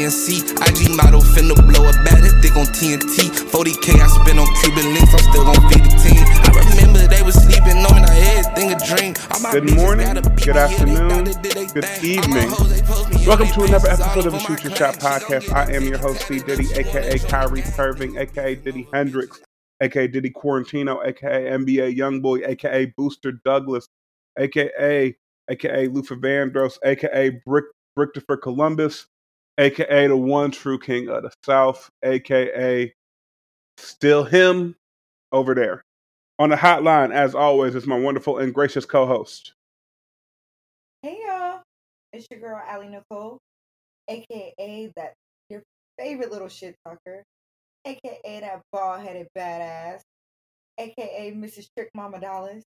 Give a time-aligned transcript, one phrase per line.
[0.00, 0.40] like a I mean a CNC.
[0.68, 3.30] IG model finna blow a bad thick on TNT.
[3.50, 6.24] 40k I spent on Cuban links, I'm still gon' feed the team.
[6.24, 9.14] I remember they was sleeping on me, now everything a dream.
[9.52, 11.24] Good morning, good afternoon,
[11.74, 12.50] good evening.
[13.26, 15.52] Welcome to another episode of the Shoot Your Shot podcast.
[15.52, 16.38] I am your host, C.
[16.38, 19.40] Diddy, aka Kyrie Irving, aka Diddy Hendrix,
[19.80, 23.88] aka Diddy Quarantino, aka NBA Youngboy, aka Booster Douglas,
[24.38, 25.14] aka
[25.50, 29.06] aka Luther Vandross, aka Brick Christopher Columbus,
[29.60, 32.92] aka the one true king of the South, aka
[33.76, 34.74] still him
[35.32, 35.84] over there.
[36.38, 39.52] On the hotline, as always, is my wonderful and gracious co-host.
[41.02, 41.60] Hey y'all,
[42.12, 43.38] it's your girl Allie Nicole,
[44.08, 45.12] aka that
[45.50, 45.62] your
[45.98, 47.22] favorite little shit talker,
[47.84, 50.00] aka that bald headed badass,
[50.78, 51.66] aka Mrs.
[51.76, 52.64] Trick Mama Dallas,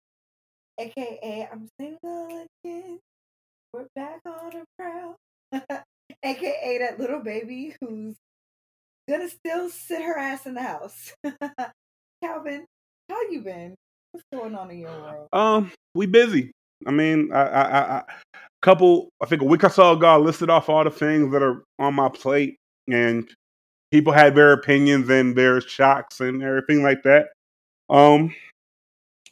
[0.80, 3.00] aka I'm single again.
[3.72, 5.16] We're back on a prowl.
[6.24, 8.16] aka that little baby who's
[9.10, 11.14] gonna still sit her ass in the house.
[12.24, 12.66] Calvin,
[13.10, 13.76] how you been?
[14.12, 15.28] What's going on in your world?
[15.34, 16.52] Um, we busy.
[16.88, 18.04] I mean, I, I, I, I
[18.62, 19.10] couple.
[19.22, 21.64] I think a week or so ago, I listed off all the things that are
[21.78, 22.58] on my plate,
[22.88, 23.30] and
[23.92, 27.30] people had their opinions and their shocks and everything like that.
[27.90, 28.34] Um,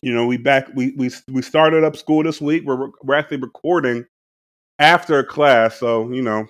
[0.02, 0.68] you know, we back.
[0.76, 2.64] We we we started up school this week.
[2.66, 4.06] We're we're actually recording
[4.80, 6.48] after class, so you know,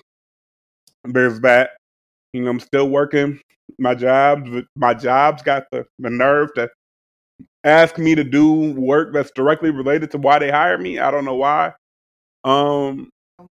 [1.14, 1.72] there's that.
[2.34, 3.40] You know, I'm still working
[3.80, 4.48] my job.
[4.76, 6.70] My job's got the, the nerve to
[7.64, 11.00] ask me to do work that's directly related to why they hired me.
[11.00, 11.74] I don't know why.
[12.44, 13.10] Um,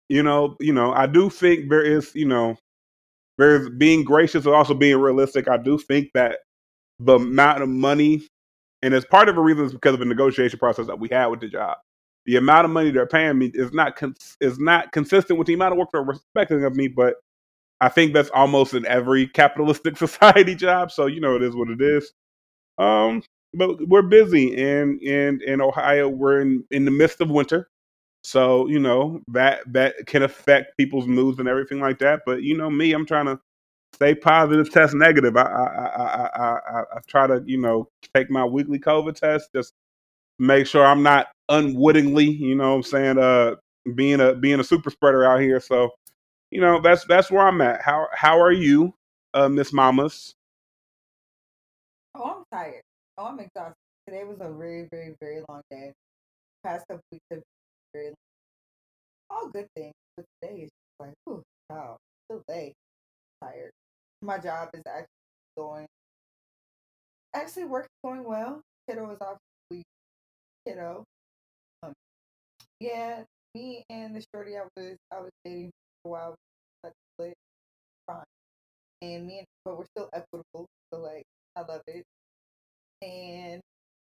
[0.08, 2.56] you know, you know, I do think there is, you know,
[3.38, 5.48] there's being gracious and also being realistic.
[5.48, 6.40] I do think that
[6.98, 8.26] the amount of money,
[8.82, 11.26] and as part of the reason is because of the negotiation process that we had
[11.26, 11.78] with the job.
[12.26, 15.54] The amount of money they're paying me is not cons- is not consistent with the
[15.54, 17.14] amount of work they're expecting of me, but
[17.80, 20.90] I think that's almost in every capitalistic society job.
[20.92, 22.12] So you know, it is what it is.
[22.78, 23.22] Um,
[23.54, 27.68] but we're busy, and in in Ohio, we're in in the midst of winter,
[28.24, 32.22] so you know that that can affect people's moods and everything like that.
[32.26, 33.40] But you know me, I'm trying to
[33.94, 35.36] stay positive, test negative.
[35.36, 39.50] I I I I, I, I try to you know take my weekly COVID test,
[39.54, 39.74] just
[40.38, 43.56] make sure I'm not unwittingly, you know, what I'm saying, uh,
[43.94, 45.60] being a being a super spreader out here.
[45.60, 45.90] So
[46.50, 47.82] you know, that's that's where I'm at.
[47.82, 48.94] How how are you,
[49.34, 50.34] uh, Miss Mamas?
[52.14, 52.82] Oh, I'm tired.
[53.16, 53.76] Oh, I'm exhausted.
[54.06, 55.92] Today was a very, very, very long day.
[56.64, 57.44] Past couple weeks have been
[57.94, 58.14] very long.
[59.30, 61.96] All good things, but today is just like, whew, wow,
[62.26, 62.74] still late.
[63.42, 63.70] Tired.
[64.22, 65.06] My job is actually
[65.56, 65.86] going.
[67.34, 68.60] Actually, work is going well.
[68.88, 69.38] Kiddo is off
[69.70, 69.84] week.
[70.66, 71.04] Kiddo.
[71.84, 71.92] Um,
[72.80, 73.22] yeah,
[73.54, 75.70] me and the shorty I was I was dating
[76.02, 76.36] while
[76.84, 77.34] like split
[78.06, 78.24] fine.
[79.02, 80.66] And me and but we're still equitable.
[80.92, 81.24] So like
[81.56, 82.04] I love it.
[83.02, 83.60] And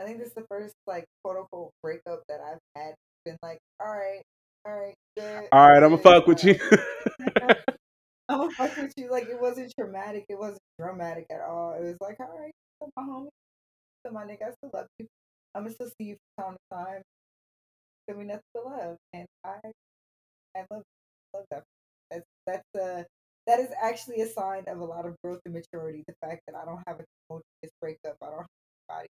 [0.01, 2.95] I think this is the first like quote unquote breakup that I've had.
[3.25, 4.23] Been like, all right,
[4.65, 5.45] all right, good.
[5.53, 6.59] All right, I'm gonna fuck with you.
[8.29, 9.11] I'm gonna fuck with you.
[9.11, 10.25] Like it wasn't traumatic.
[10.31, 11.75] It wasn't dramatic at all.
[11.75, 12.53] It was like, all right,
[12.97, 13.29] my homie,
[14.07, 15.07] so my nigga, I still love you.
[15.55, 17.03] I'm gonna still see you from time to time.
[18.09, 19.59] Then we nothing but love, and I,
[20.57, 20.83] I love,
[21.35, 21.65] love that.
[22.11, 23.07] That's that's a
[23.47, 26.05] that is actually a sign of a lot of growth and maturity.
[26.07, 28.17] The fact that I don't have a tumultuous breakup.
[28.23, 28.47] I don't have
[28.89, 29.09] anybody.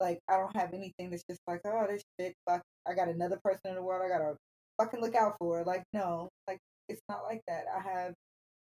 [0.00, 2.34] Like I don't have anything that's just like, oh, this shit.
[2.48, 2.62] Fuck.
[2.88, 4.02] I got another person in the world.
[4.04, 4.36] I gotta
[4.78, 5.64] fucking look out for.
[5.64, 6.58] Like no, like
[6.88, 7.64] it's not like that.
[7.74, 8.14] I have,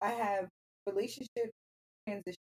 [0.02, 0.48] I have
[0.88, 1.52] relationship
[2.08, 2.36] transition.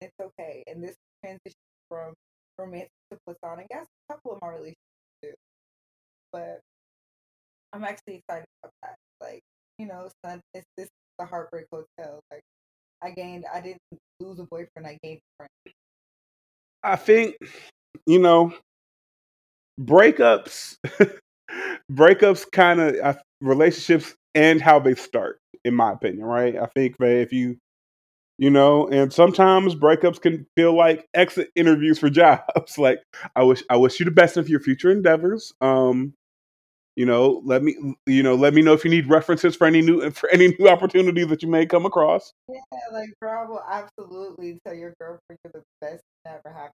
[0.00, 0.94] It's okay, and this
[1.24, 2.14] transition from
[2.58, 3.66] romantic to platonic.
[3.70, 4.76] That's a couple of my relationships
[5.22, 5.32] too.
[6.32, 6.60] But
[7.72, 8.96] I'm actually excited about that.
[9.20, 9.42] Like
[9.78, 12.20] you know, son, it's this the heartbreak hotel.
[12.30, 12.42] Like
[13.02, 13.80] I gained, I didn't
[14.20, 14.86] lose a boyfriend.
[14.86, 15.74] I gained a friend.
[16.82, 17.36] I think
[18.06, 18.52] you know
[19.80, 20.76] breakups.
[21.92, 26.24] breakups kind of relationships and how they start, in my opinion.
[26.24, 26.56] Right?
[26.56, 27.56] I think that if you
[28.38, 33.00] you know and sometimes breakups can feel like exit interviews for jobs like
[33.36, 36.14] i wish i wish you the best of your future endeavors um
[36.98, 39.80] you know let me you know let me know if you need references for any
[39.80, 42.32] new for any new opportunities that you may come across.
[42.48, 42.58] Yeah
[42.92, 44.58] like bro will absolutely.
[44.66, 46.72] Tell your girlfriend you're the best that ever happened.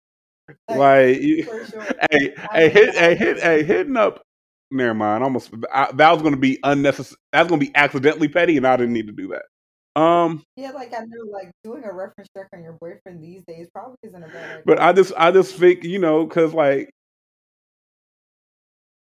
[0.68, 1.82] Like, like sure.
[2.10, 4.22] hey hey hit hey hit hey hitting up
[4.70, 8.28] never mind almost I, that was going to be unnecessary that's going to be accidentally
[8.28, 10.00] petty and i didn't need to do that.
[10.00, 13.68] Um yeah like i know like doing a reference check on your boyfriend these days
[13.74, 14.62] probably isn't a bad idea.
[14.64, 16.93] But i just i just think you know because like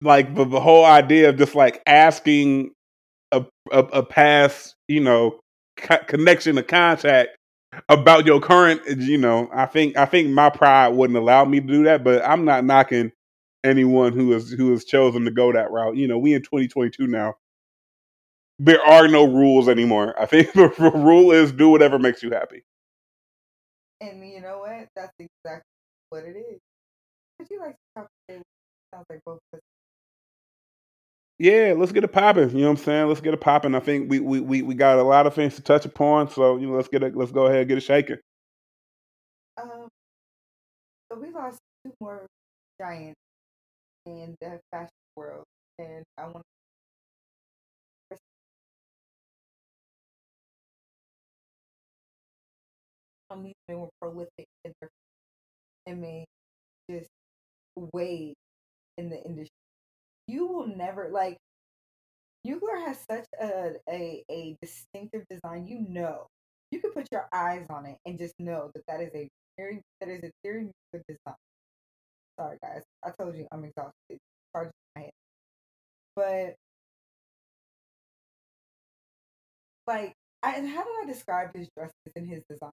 [0.03, 2.73] like the, the whole idea of just like asking
[3.33, 5.41] a a, a past, you know,
[5.79, 7.31] co- connection to contact
[7.89, 11.61] about your current, eh, you know, I think I think my pride wouldn't allow me
[11.61, 13.13] to do that, but I'm not knocking
[13.65, 15.97] anyone who is who has chosen to go that route.
[15.97, 17.37] You know, we in 2022 now.
[18.61, 20.21] There are no rules anymore.
[20.21, 22.65] I think the rule is do whatever makes you happy.
[24.01, 24.89] And you know what?
[24.97, 25.65] That's exactly
[26.11, 26.61] what it is.
[27.39, 28.09] Would you like to talk
[28.95, 29.63] Sounds like both of us.
[31.39, 32.51] Yeah, let's get it popping.
[32.53, 33.09] You know what I'm saying?
[33.09, 33.77] Let's get it popping.
[33.77, 36.57] I think we, we we we got a lot of things to touch upon, so
[36.59, 37.17] you know, let's get it.
[37.17, 38.19] Let's go ahead and get it shaking.
[39.61, 39.89] Um,
[41.13, 42.27] so we lost two more
[42.81, 43.17] giants
[44.07, 45.45] in the fashion world,
[45.79, 46.45] and I want
[48.13, 48.19] to
[53.33, 54.91] Some these men were prolific in their
[55.87, 56.27] and made
[56.91, 57.09] just
[57.95, 58.37] waves
[58.99, 59.58] in the industry.
[60.29, 61.39] You will never like
[62.47, 65.67] Mugler has such a, a a distinctive design.
[65.67, 66.27] You know,
[66.71, 69.29] you can put your eyes on it and just know that that is a
[69.59, 71.37] very that is a very design.
[72.39, 74.19] Sorry guys, I told you I'm exhausted.
[74.55, 75.11] Charging my head,
[76.17, 76.55] but
[79.87, 82.71] like, I how did I describe his dresses and his design?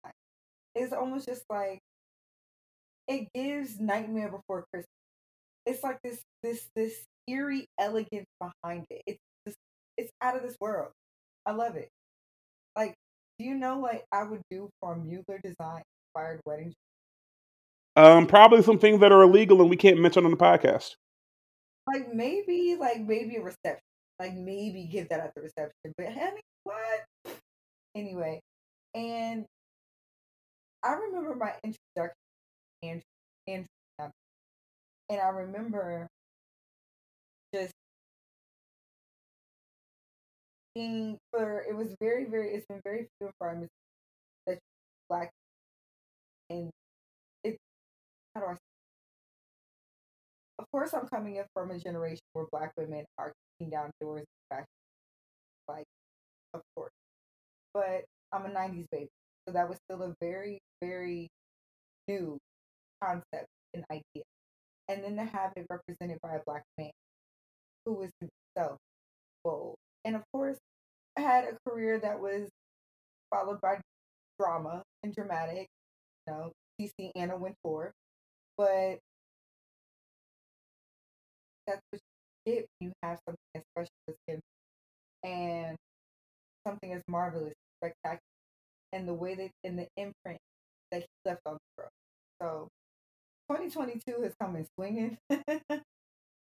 [0.75, 1.79] It's almost just like
[3.07, 4.89] it gives Nightmare Before Christmas.
[5.65, 6.93] It's like this this this
[7.27, 9.01] eerie elegance behind it.
[9.07, 9.57] It's just
[9.97, 10.91] it's out of this world.
[11.45, 11.89] I love it.
[12.75, 12.95] Like,
[13.39, 16.73] do you know what I would do for a Mugler design inspired wedding?
[17.95, 20.95] Um, probably some things that are illegal and we can't mention on the podcast.
[21.87, 23.79] Like maybe, like maybe a reception.
[24.19, 25.93] Like maybe give that at the reception.
[25.97, 27.35] But honey, what?
[27.95, 28.41] Anyway,
[28.93, 29.45] and
[30.83, 32.15] I remember my introduction
[32.83, 33.01] and
[33.47, 33.65] and
[35.09, 36.07] and I remember
[37.55, 37.71] just
[40.73, 43.55] being for it was very very it's been very few and far
[44.45, 44.59] that
[45.09, 45.31] black
[46.49, 46.69] and
[47.45, 47.57] it
[48.33, 48.55] how do I
[50.59, 54.25] of course I'm coming in from a generation where black women are kicking down doors
[54.49, 54.65] fashion
[55.69, 55.85] like
[56.53, 56.91] of course.
[57.73, 59.09] But I'm a 90s baby
[59.47, 61.29] so that was still a very very
[62.07, 62.37] new
[63.01, 64.23] concept and idea.
[64.89, 66.91] And then to have it represented by a black man
[67.85, 68.77] who was himself
[69.43, 69.75] bold.
[70.03, 70.57] And of course,
[71.17, 72.49] I had a career that was
[73.33, 73.79] followed by
[74.39, 75.67] drama and dramatic,
[76.27, 77.91] you know, CC Anna Wintour.
[78.57, 78.99] But
[81.67, 82.01] that's what
[82.45, 84.39] you get when you have something as special as him
[85.23, 85.75] and
[86.65, 88.19] something as marvelous, spectacular,
[88.93, 90.39] and the way that in the imprint
[90.91, 91.91] that he left on the world.
[92.41, 92.67] So
[93.49, 95.17] 2022 has come in swinging.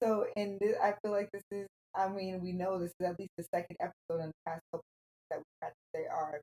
[0.03, 3.19] so, and this, I feel like this is, I mean, we know this is at
[3.19, 4.85] least the second episode in the past couple
[5.31, 6.41] that we've had to say are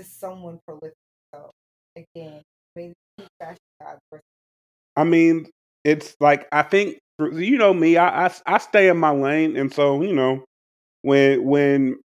[0.00, 0.94] just someone prolific.
[1.34, 1.50] So,
[1.96, 2.42] again,
[2.76, 2.94] maybe
[3.40, 3.98] fashion god
[4.96, 5.46] I mean,
[5.84, 7.96] it's like I think you know me.
[7.96, 10.44] I, I I stay in my lane, and so you know
[11.02, 11.98] when when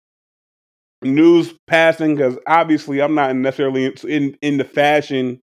[1.04, 5.40] news passing because obviously I'm not necessarily in, in in the fashion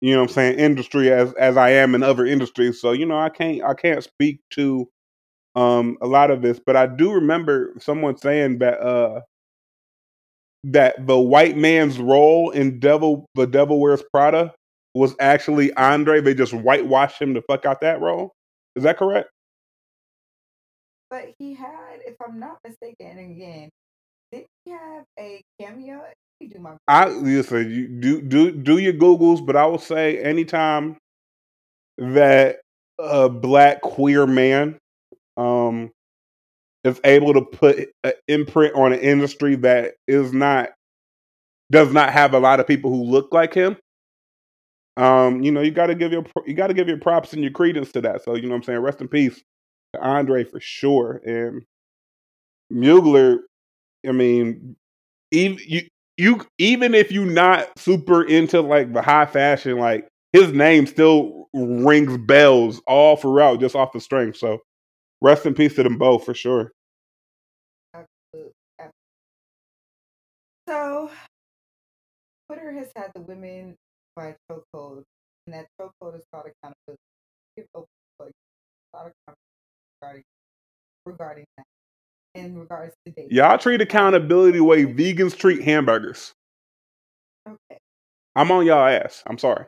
[0.00, 2.80] you know what I'm saying, industry as as I am in other industries.
[2.80, 4.88] So, you know, I can't I can't speak to
[5.54, 9.20] um a lot of this, but I do remember someone saying that uh
[10.64, 14.54] that the white man's role in Devil the Devil Wears Prada
[14.94, 16.20] was actually Andre.
[16.20, 18.32] They just whitewashed him to fuck out that role.
[18.76, 19.30] Is that correct?
[21.10, 23.68] But he had, if I'm not mistaken, again,
[24.30, 26.04] did he have a cameo
[26.48, 26.72] do my.
[26.88, 27.70] I listen.
[27.70, 30.96] You do do do your googles, but I will say anytime
[31.98, 32.60] that
[32.98, 34.78] a black queer man
[35.36, 35.90] um
[36.84, 40.70] is able to put an imprint on an industry that is not
[41.70, 43.76] does not have a lot of people who look like him.
[44.96, 47.42] Um, you know, you got to give your you got to give your props and
[47.42, 48.22] your credence to that.
[48.22, 49.42] So you know, what I'm saying, rest in peace
[49.94, 51.20] to Andre for sure.
[51.24, 51.62] And
[52.72, 53.38] Mugler,
[54.06, 54.76] I mean,
[55.30, 55.82] even you
[56.20, 61.48] you even if you're not super into like the high fashion, like his name still
[61.54, 64.36] rings bells all throughout just off the strength.
[64.36, 64.60] So
[65.20, 66.72] rest in peace to them both for sure.
[70.68, 71.10] So
[72.48, 73.74] Twitter has had the women
[74.14, 75.02] by chokehold,
[75.46, 77.00] and that chokehold is called accountability.
[77.56, 77.88] Give open
[78.20, 79.12] a lot of
[80.00, 80.22] regarding
[81.06, 81.64] regarding that
[82.44, 83.30] in regards to dating.
[83.30, 86.32] Y'all treat accountability the way vegans treat hamburgers.
[87.48, 87.78] Okay.
[88.36, 89.22] I'm on y'all ass.
[89.26, 89.66] I'm sorry.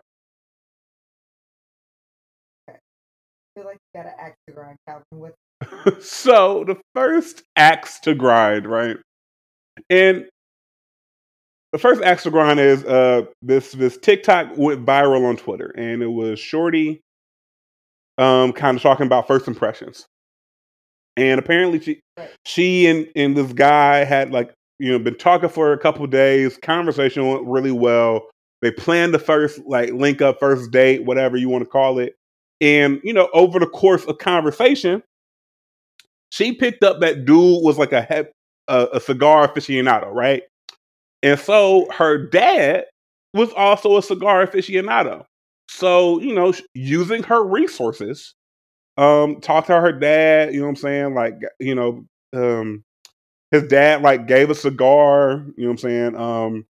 [2.69, 2.79] Okay.
[2.79, 5.05] I feel like you gotta ask the ground, Calvin.
[5.11, 5.37] What's
[6.01, 8.97] so the first axe to grind, right?
[9.91, 10.29] And
[11.73, 16.03] the first axe to grind is uh this this TikTok went viral on Twitter, and
[16.03, 17.01] it was Shorty
[18.19, 20.07] um kind of talking about first impressions.
[21.17, 22.01] And apparently she
[22.45, 26.59] she and, and this guy had like you know been talking for a couple days.
[26.59, 28.29] Conversation went really well.
[28.63, 32.15] They planned the first like link up, first date, whatever you want to call it.
[32.61, 35.03] And you know, over the course of conversation,
[36.31, 38.29] she picked up that dude was like a
[38.69, 40.45] a, a cigar aficionado, right?
[41.23, 42.85] And so her dad
[43.35, 45.25] was also a cigar aficionado.
[45.69, 48.35] So you know, using her resources,
[48.97, 50.53] um, talked to her dad.
[50.55, 51.15] You know what I'm saying?
[51.15, 52.85] Like you know, um,
[53.51, 55.45] his dad like gave a cigar.
[55.57, 56.17] You know what I'm saying?
[56.17, 56.67] Um,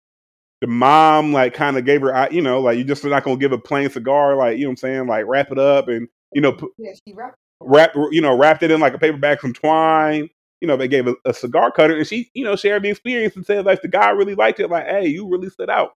[0.61, 3.37] the mom like kind of gave her, you know, like you just are not gonna
[3.37, 5.07] give a plain cigar, like you know what I'm saying?
[5.07, 7.37] Like wrap it up and you know put, Yeah, she rapped.
[7.61, 10.29] wrap you know wrapped it in like a paper bag from twine
[10.61, 13.35] you know they gave a, a cigar cutter and she you know shared the experience
[13.35, 15.91] and said like the guy really liked it like hey you really stood out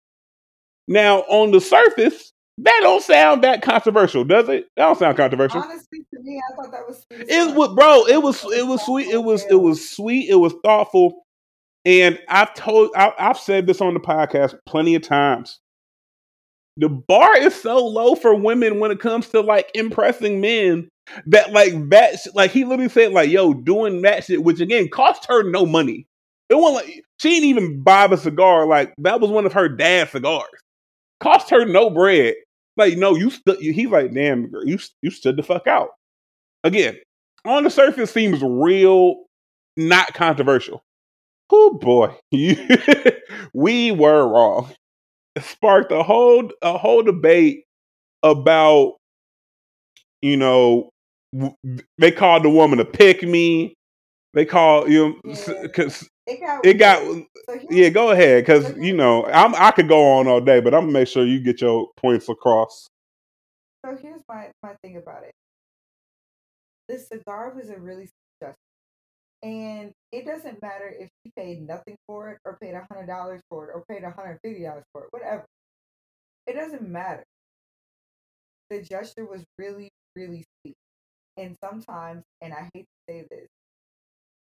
[0.87, 4.67] now on the surface that don't sound that controversial does it?
[4.75, 5.61] That don't sound controversial.
[5.61, 7.25] Honestly, to me, I thought that was sweet.
[7.27, 10.53] it was bro it was it was sweet it was it was sweet it was
[10.63, 11.23] thoughtful.
[11.85, 15.59] And i've told I, i've said this on the podcast plenty of times.
[16.77, 20.89] The bar is so low for women when it comes to like impressing men
[21.27, 24.89] that like that sh- like he literally said like yo doing that shit which again
[24.89, 26.05] cost her no money.
[26.49, 29.67] It wasn't like she didn't even buy the cigar like that was one of her
[29.67, 30.47] dad's cigars
[31.23, 32.35] cost her no bread.
[32.77, 35.89] Like no you stood he's like damn girl, you you stood the fuck out.
[36.63, 36.97] Again
[37.45, 39.25] on the surface seems real
[39.77, 40.83] not controversial.
[41.51, 42.15] Oh boy.
[43.53, 44.71] We were wrong.
[45.39, 47.63] Sparked a whole a whole debate
[48.23, 48.95] about
[50.21, 50.89] you know
[51.97, 53.75] they called the woman a pick me
[54.33, 55.49] they call you s-
[56.27, 56.65] It got.
[56.65, 57.01] it got.
[57.49, 60.73] So yeah go ahead because you know i'm i could go on all day but
[60.73, 62.87] i'm gonna make sure you get your points across
[63.85, 65.31] So here's my my thing about it.
[66.89, 68.09] This cigar was a really
[68.39, 68.57] suggestion,
[69.43, 73.41] and it doesn't matter if she paid nothing for it, or paid a hundred dollars
[73.49, 75.45] for it, or paid a hundred fifty dollars for it, whatever.
[76.47, 77.23] It doesn't matter.
[78.69, 80.75] The gesture was really, really sweet,
[81.37, 83.47] and sometimes, and I hate to say this,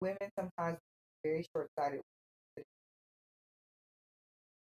[0.00, 0.78] women sometimes
[1.24, 2.00] very short sighted.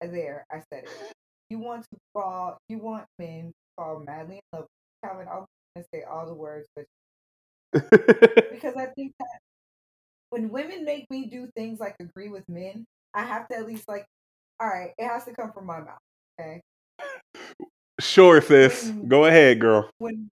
[0.01, 1.13] There, I said it.
[1.51, 2.59] You want to fall.
[2.69, 4.63] You want men to fall madly in love.
[4.63, 5.11] with.
[5.11, 6.87] Calvin, I'm gonna say all the words, but
[8.51, 9.41] because I think that
[10.31, 12.85] when women make me do things like agree with men,
[13.15, 14.07] I have to at least like,
[14.59, 15.99] all right, it has to come from my mouth.
[16.41, 16.61] Okay.
[18.01, 20.31] sure sis go ahead girl When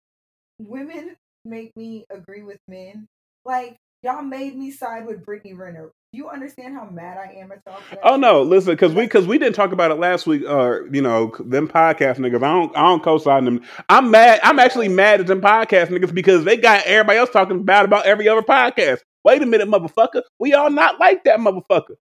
[0.60, 3.06] women make me agree with men,
[3.44, 5.90] like y'all made me side with Brittany Renner.
[6.12, 7.80] Do you understand how mad I am at y'all?
[8.04, 10.42] Oh no, listen, because we because we didn't talk about it last week.
[10.48, 12.36] Uh, you know, them podcast niggas.
[12.36, 13.62] I don't I don't co-sign them.
[13.88, 14.38] I'm mad.
[14.44, 18.06] I'm actually mad at them podcast niggas because they got everybody else talking bad about
[18.06, 19.00] every other podcast.
[19.24, 20.22] Wait a minute, motherfucker.
[20.38, 21.96] We all not like that motherfucker.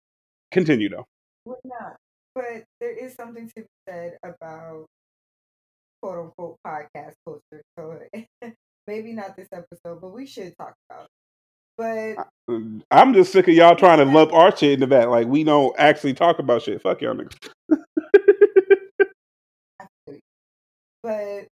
[0.51, 1.07] Continue though.
[1.45, 1.95] We're not.
[2.35, 4.87] But there is something to be said about
[6.01, 7.63] quote unquote podcast culture.
[7.79, 7.97] So
[8.87, 11.22] maybe not this episode, but we should talk about it.
[11.77, 12.17] But
[12.91, 15.09] I'm just sick of y'all trying to lump our shit into that.
[15.09, 16.81] Like we don't actually talk about shit.
[16.81, 17.49] Fuck y'all niggas.
[19.79, 20.19] I feel you.
[21.03, 21.47] But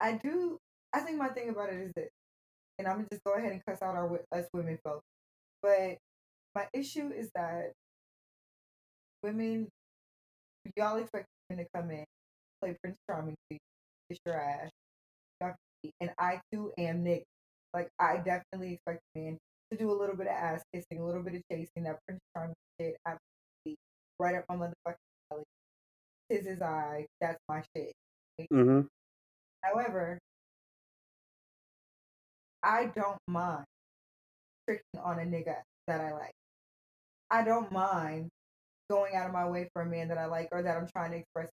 [0.00, 0.58] I do.
[0.94, 2.10] I think my thing about it is this,
[2.78, 5.04] and I'm gonna just go ahead and cuss out our us women folks.
[5.62, 5.98] But
[6.54, 7.72] my issue is that
[9.22, 9.68] women,
[10.76, 12.04] y'all expect women to come in,
[12.62, 14.70] play Prince Charming kiss your ass,
[15.40, 17.24] y'all can see- and I too am Nick.
[17.74, 19.38] Like I definitely expect men
[19.70, 22.20] to do a little bit of ass kissing, a little bit of chasing, that Prince
[22.34, 23.78] Charming shit, absolutely,
[24.18, 24.94] right up my motherfucking
[25.30, 25.44] belly.
[26.30, 27.92] Tis his eye, that's my shit.
[28.52, 28.86] Mm-hmm.
[29.62, 30.18] However,
[32.62, 33.64] I don't mind
[34.66, 35.56] tricking on a nigga
[35.86, 36.32] that I like.
[37.30, 38.28] I don't mind
[38.90, 41.10] going out of my way for a man that I like or that I'm trying
[41.12, 41.50] to express.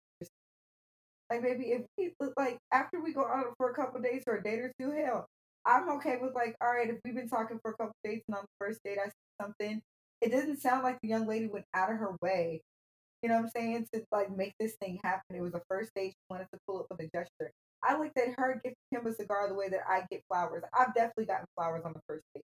[1.30, 4.42] Like maybe if we like after we go out for a couple days or a
[4.42, 5.26] date or two, hell,
[5.66, 8.36] I'm okay with like, all right, if we've been talking for a couple dates and
[8.36, 9.82] on the first date I see something,
[10.20, 12.62] it doesn't sound like the young lady went out of her way
[13.22, 15.36] you know what I'm saying, to like make this thing happen.
[15.36, 16.10] It was a first date.
[16.10, 17.52] She wanted to pull up with a gesture.
[17.82, 20.62] I looked at her gifting him a cigar the way that I get flowers.
[20.78, 22.44] I've definitely gotten flowers on the first date.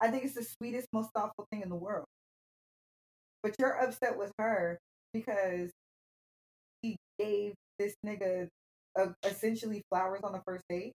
[0.00, 2.06] I think it's the sweetest, most thoughtful thing in the world.
[3.42, 4.78] But you're upset with her
[5.12, 5.70] because
[6.82, 8.48] he gave this nigga
[9.24, 10.92] essentially flowers on the first date.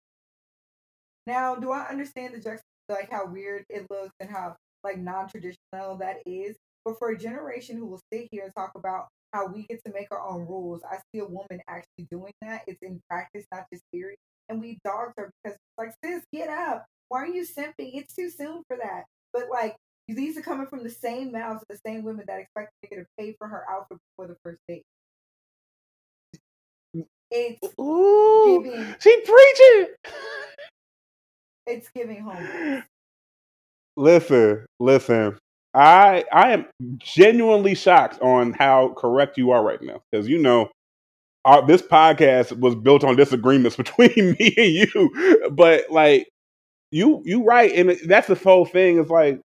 [1.28, 5.98] Now, do I understand the juxt- like how weird it looks and how like non-traditional
[5.98, 6.56] that is.
[6.86, 9.92] But for a generation who will sit here and talk about how we get to
[9.92, 12.62] make our own rules, I see a woman actually doing that.
[12.66, 14.16] It's in practice, not just theory.
[14.48, 16.86] And we dogged her because like, sis, get up.
[17.08, 17.90] Why are you simping?
[17.92, 19.04] It's too soon for that.
[19.34, 19.76] But like
[20.08, 22.96] these are coming from the same mouths of the same women that expect to get
[22.96, 24.84] to pay for her outfit before the first date.
[26.96, 27.04] Mm.
[27.30, 29.94] It's Ooh, giving she preaching.
[31.68, 32.82] it's giving home.
[33.96, 35.38] Listen, listen.
[35.74, 36.66] I I am
[36.98, 40.70] genuinely shocked on how correct you are right now because you know
[41.44, 46.28] our, this podcast was built on disagreements between me and you, but like
[46.90, 48.98] you you right, and that's the whole thing.
[48.98, 49.40] Is like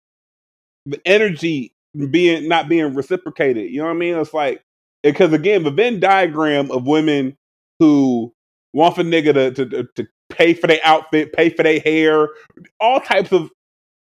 [0.85, 1.71] the energy
[2.09, 3.71] being not being reciprocated.
[3.71, 4.15] You know what I mean?
[4.17, 4.61] It's like
[5.03, 7.35] because again, the Venn diagram of women
[7.79, 8.31] who
[8.73, 12.29] want for nigga to, to to pay for their outfit, pay for their hair,
[12.79, 13.49] all types of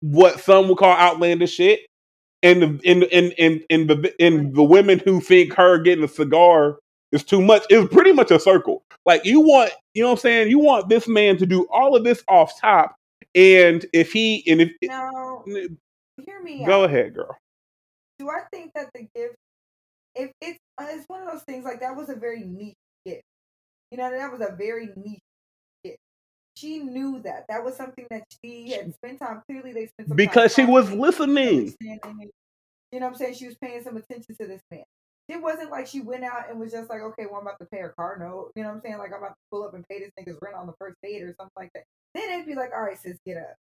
[0.01, 1.81] what some would call outlandish shit.
[2.43, 3.03] And the and
[3.39, 6.77] and and the and the women who think her getting a cigar
[7.11, 8.83] is too much is pretty much a circle.
[9.05, 10.49] Like you want, you know what I'm saying?
[10.49, 12.95] You want this man to do all of this off top,
[13.33, 15.43] and if he and if Now,
[16.25, 16.89] hear me go out.
[16.89, 17.35] ahead, girl.
[18.19, 19.35] Do I think that the gift,
[20.15, 23.23] if it's uh, it's one of those things like that was a very neat gift.
[23.91, 25.21] You know, that was a very niche gift.
[26.57, 29.43] She knew that that was something that she had spent time.
[29.47, 31.75] Clearly, they spent some time Because she was listening.
[31.79, 32.09] You know
[32.91, 33.35] what I'm saying?
[33.35, 34.83] She was paying some attention to this man.
[35.29, 37.67] It wasn't like she went out and was just like, okay, well, I'm about to
[37.67, 38.53] pay her car note.
[38.55, 38.97] You know what I'm saying?
[38.97, 41.21] Like, I'm about to pull up and pay this nigga's rent on the first date
[41.21, 41.83] or something like that.
[42.15, 43.55] Then it'd be like, all right, sis, get up.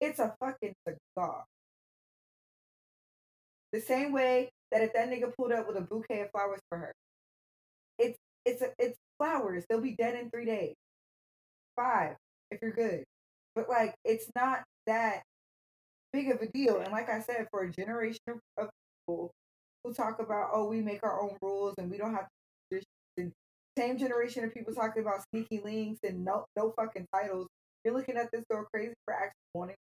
[0.00, 1.44] It's a fucking cigar.
[3.72, 6.78] The same way that if that nigga pulled up with a bouquet of flowers for
[6.78, 6.92] her,
[7.98, 9.64] it's it's a, it's flowers.
[9.68, 10.74] They'll be dead in three days,
[11.76, 12.16] five
[12.52, 13.04] if you're good.
[13.54, 15.22] But like, it's not that
[16.12, 16.80] big of a deal.
[16.80, 18.68] And like I said, for a generation of,
[19.08, 19.32] people
[19.82, 22.26] who talk about, oh, we make our own rules and we don't have
[23.18, 23.32] and
[23.76, 27.48] same generation of people talking about sneaky links and no no fucking titles.
[27.84, 29.76] You're looking at this girl crazy for actually wanting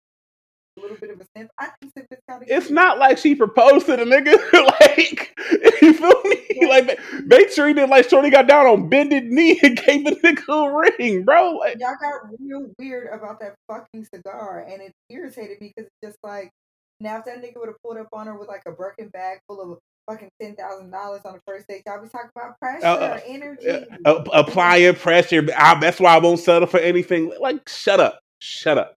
[0.77, 1.51] a little bit of a simp.
[1.57, 4.37] I think simp is kind of It's not like she proposed to the nigga.
[4.81, 5.33] like,
[5.81, 6.37] you feel me?
[6.51, 6.67] Yeah.
[6.67, 10.47] Like, they, they treated like Shorty got down on bended knee and gave the nigga
[10.49, 11.51] a ring, bro.
[11.51, 16.11] Like, y'all got real weird about that fucking cigar, and it irritated me because it's
[16.11, 16.51] just like
[16.99, 19.39] now if that nigga would have pulled up on her with like a Birkin bag
[19.47, 19.79] full of
[20.09, 23.85] fucking ten thousand dollars on the first date, y'all be talking about pressure, uh, energy.
[24.05, 25.47] uh, applying pressure.
[25.57, 27.33] I, that's why I won't settle for anything.
[27.39, 28.19] Like, shut up.
[28.39, 28.95] Shut up.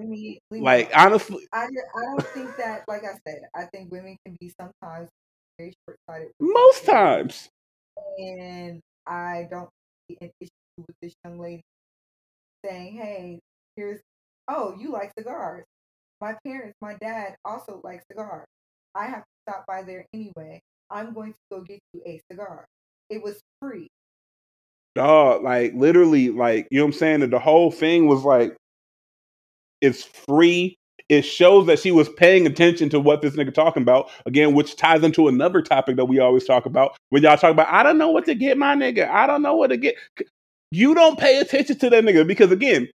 [0.00, 1.68] Leave me, leave me Like, honestly, I I
[2.16, 5.08] don't think that, like I said, I think women can be sometimes
[5.58, 6.28] very short sighted.
[6.40, 7.48] most times.
[8.18, 9.68] and I don't
[10.08, 11.62] see an issue with this young lady
[12.64, 13.40] saying, "Hey,
[13.76, 14.00] here's
[14.48, 15.64] oh, you like cigars.
[16.20, 18.46] My parents, my dad also likes cigars.
[18.94, 20.60] I have to stop by there anyway.
[20.90, 22.66] I'm going to go get you a cigar.
[23.08, 23.88] It was free.
[24.96, 27.30] Dog, like literally, like you know what I'm saying.
[27.30, 28.56] The whole thing was like,
[29.80, 30.76] it's free.
[31.08, 34.76] It shows that she was paying attention to what this nigga talking about again, which
[34.76, 36.96] ties into another topic that we always talk about.
[37.08, 39.08] When y'all talk about, I don't know what to get my nigga.
[39.08, 39.96] I don't know what to get.
[40.70, 42.88] You don't pay attention to that nigga because again,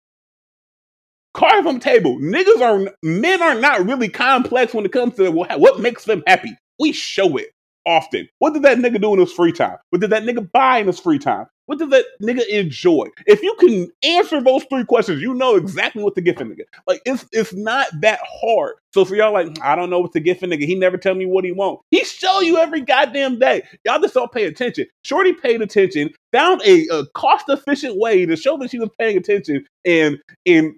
[1.33, 2.17] cards on table.
[2.19, 6.55] Niggas are men are not really complex when it comes to what makes them happy.
[6.79, 7.49] We show it
[7.85, 8.29] often.
[8.39, 9.77] What did that nigga do in his free time?
[9.89, 11.47] What did that nigga buy in his free time?
[11.65, 13.07] What does that nigga enjoy?
[13.25, 16.63] If you can answer those three questions, you know exactly what to give a nigga.
[16.87, 18.75] Like it's it's not that hard.
[18.93, 20.65] So for y'all, like I don't know what to give a nigga.
[20.65, 21.79] He never tell me what he want.
[21.91, 23.63] He show you every goddamn day.
[23.83, 24.85] Y'all just don't pay attention.
[25.03, 29.17] Shorty paid attention, found a, a cost efficient way to show that she was paying
[29.17, 30.75] attention, and and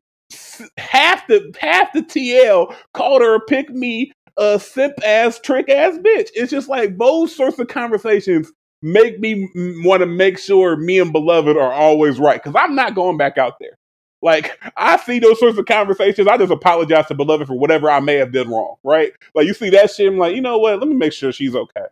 [0.77, 5.97] half the half the TL called her a pick me a simp ass trick ass
[5.97, 6.29] bitch.
[6.35, 11.11] It's just like those sorts of conversations make me want to make sure me and
[11.11, 13.77] beloved are always right because I'm not going back out there.
[14.21, 17.99] Like I see those sorts of conversations, I just apologize to beloved for whatever I
[17.99, 18.75] may have done wrong.
[18.83, 19.13] Right?
[19.35, 20.79] Like you see that shit, I'm like, you know what?
[20.79, 21.85] Let me make sure she's okay.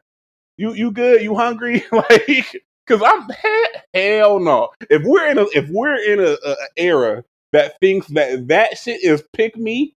[0.58, 1.22] You you good?
[1.22, 1.84] You hungry?
[1.92, 4.70] like because I'm he- hell no.
[4.90, 9.04] If we're in a if we're in a a era that thinks that that shit
[9.04, 9.96] is pick me,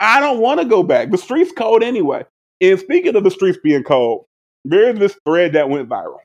[0.00, 1.10] I don't want to go back.
[1.10, 2.24] The streets cold anyway.
[2.60, 4.26] And speaking of the streets being cold,
[4.64, 6.18] there's this thread that went viral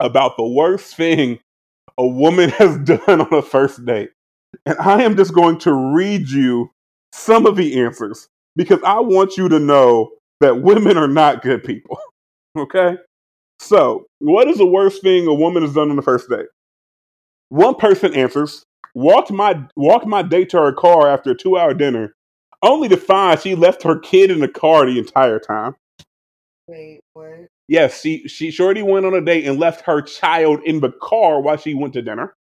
[0.00, 1.38] about the worst thing
[1.98, 4.10] a woman has done on a first date.
[4.66, 6.70] And I am just going to read you
[7.12, 11.64] some of the answers because I want you to know that women are not good
[11.64, 11.98] people.
[12.58, 12.96] Okay?
[13.60, 16.46] So, what is the worst thing a woman has done on the first date?
[17.50, 21.74] One person answers, walked my walked my date to her car after a two hour
[21.74, 22.14] dinner
[22.62, 25.76] Only to find she left her kid in the car the entire time.
[26.68, 27.48] Wait, what?
[27.68, 31.40] Yes, she she Shorty went on a date and left her child in the car
[31.40, 32.34] while she went to dinner.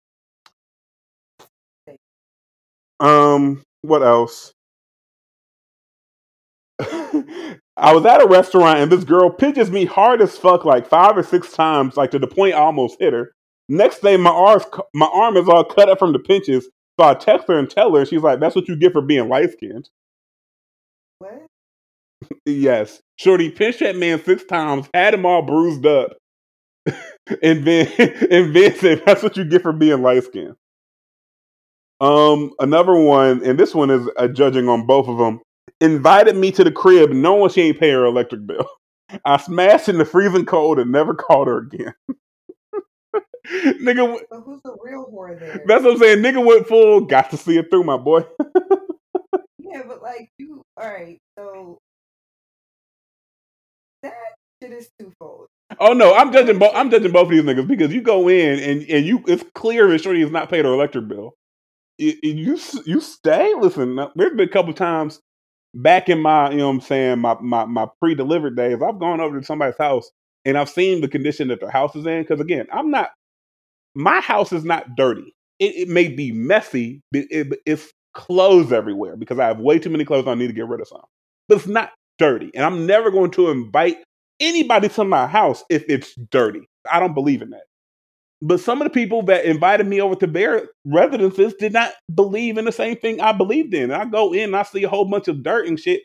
[3.01, 4.53] Um, what else?
[6.81, 11.17] I was at a restaurant and this girl pitches me hard as fuck like five
[11.17, 13.33] or six times, like to the point I almost hit her.
[13.69, 14.63] Next day, my arm
[14.95, 16.67] my arm is all cut up from the pinches.
[17.01, 19.03] So I text her and tell her, and she's like, "That's what you get for
[19.03, 19.89] being light skinned."
[21.21, 21.47] What?
[22.47, 26.13] Yes, Shorty pinched that man six times, had him all bruised up,
[27.43, 27.89] and then
[28.31, 30.57] and then said, "That's what you get for being light skinned."
[32.01, 35.41] Um, another one, and this one is uh, judging on both of them.
[35.81, 38.69] Invited me to the crib, knowing she ain't pay her electric bill.
[39.25, 41.95] I smashed in the freezing cold and never called her again.
[43.83, 45.63] Nigga, But who's the real whore there?
[45.67, 46.19] that's what I'm saying.
[46.19, 48.21] Nigga went full, got to see it through, my boy.
[49.59, 51.19] yeah, but like you, all right.
[51.39, 51.80] So
[54.63, 55.47] shit is twofold.
[55.79, 56.73] Oh no, I'm judging both.
[56.75, 59.89] I'm judging both of these niggas because you go in and and you it's clear
[59.89, 61.35] that Shorty has not paid her electric bill.
[61.99, 63.55] You you, you stay.
[63.55, 65.21] Listen, there's been a couple times
[65.75, 68.83] back in my you know what I'm saying my my my pre-delivered days.
[68.83, 70.11] I've gone over to somebody's house
[70.45, 72.23] and I've seen the condition that their house is in.
[72.23, 73.11] Because again, I'm not.
[73.95, 75.35] My house is not dirty.
[75.59, 77.01] It, it may be messy.
[77.13, 80.27] But it, it's clothes everywhere because I have way too many clothes.
[80.27, 81.03] I need to get rid of some.
[81.49, 83.99] But it's not dirty, and I'm never going to invite
[84.41, 86.69] anybody to my house if it's dirty.
[86.91, 87.65] I don't believe in that.
[88.43, 92.59] But some of the people that invited me over to their residences did not believe
[92.59, 93.85] in the same thing I believed in.
[93.93, 96.03] And I go in and I see a whole bunch of dirt and shit.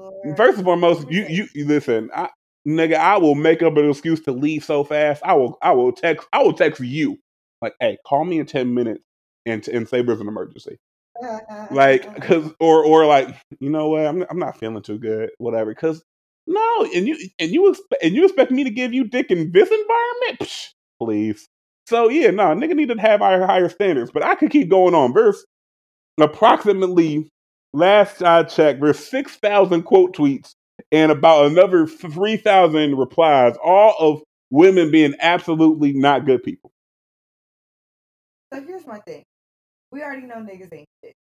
[0.00, 2.30] Lord, First and foremost, you you, you listen, I,
[2.68, 5.22] nigga, I will make up an excuse to leave so fast.
[5.24, 7.18] I will I will text I will text you
[7.62, 9.04] like, hey, call me in ten minutes
[9.46, 10.78] and and say there's an emergency.
[11.70, 15.72] like because or or like you know what I'm I'm not feeling too good whatever
[15.72, 16.02] because
[16.46, 19.52] no and you and you expect and you expect me to give you dick in
[19.52, 20.68] this environment Psh,
[21.00, 21.48] please
[21.88, 24.94] so yeah no nigga need to have higher higher standards but I could keep going
[24.94, 25.44] on there's
[26.20, 27.28] approximately
[27.74, 30.54] last I checked there's six thousand quote tweets
[30.92, 36.70] and about another three thousand replies all of women being absolutely not good people
[38.52, 39.24] So here's my thing.
[39.92, 41.14] We already know niggas ain't shit.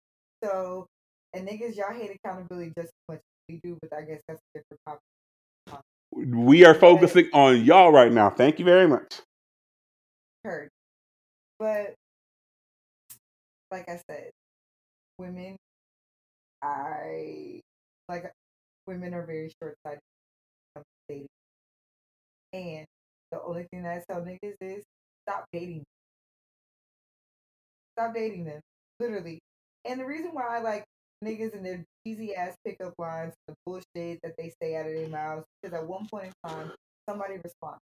[0.44, 0.88] So
[1.34, 4.42] and niggas, y'all hate accountability just as much as we do, but I guess that's
[4.56, 5.02] a different topic.
[6.16, 9.22] We are focusing on y'all right now thank you very much
[10.46, 10.70] Heard.
[11.58, 11.96] But
[13.72, 14.30] like I said,
[15.18, 15.58] women
[16.62, 17.62] I
[18.08, 18.32] like
[18.86, 20.02] women are very short sighted
[20.74, 21.28] when it comes to dating.
[22.54, 22.86] And
[23.32, 24.84] the only thing that I tell niggas is
[25.28, 25.84] stop dating.
[27.98, 28.62] Stop dating them.
[29.00, 29.40] Literally.
[29.84, 30.86] And the reason why I like
[31.24, 35.10] niggas and their cheesy ass pickup lines, the bullshit that they say out of their
[35.10, 36.72] mouths, because at one point in time,
[37.10, 37.82] somebody responds.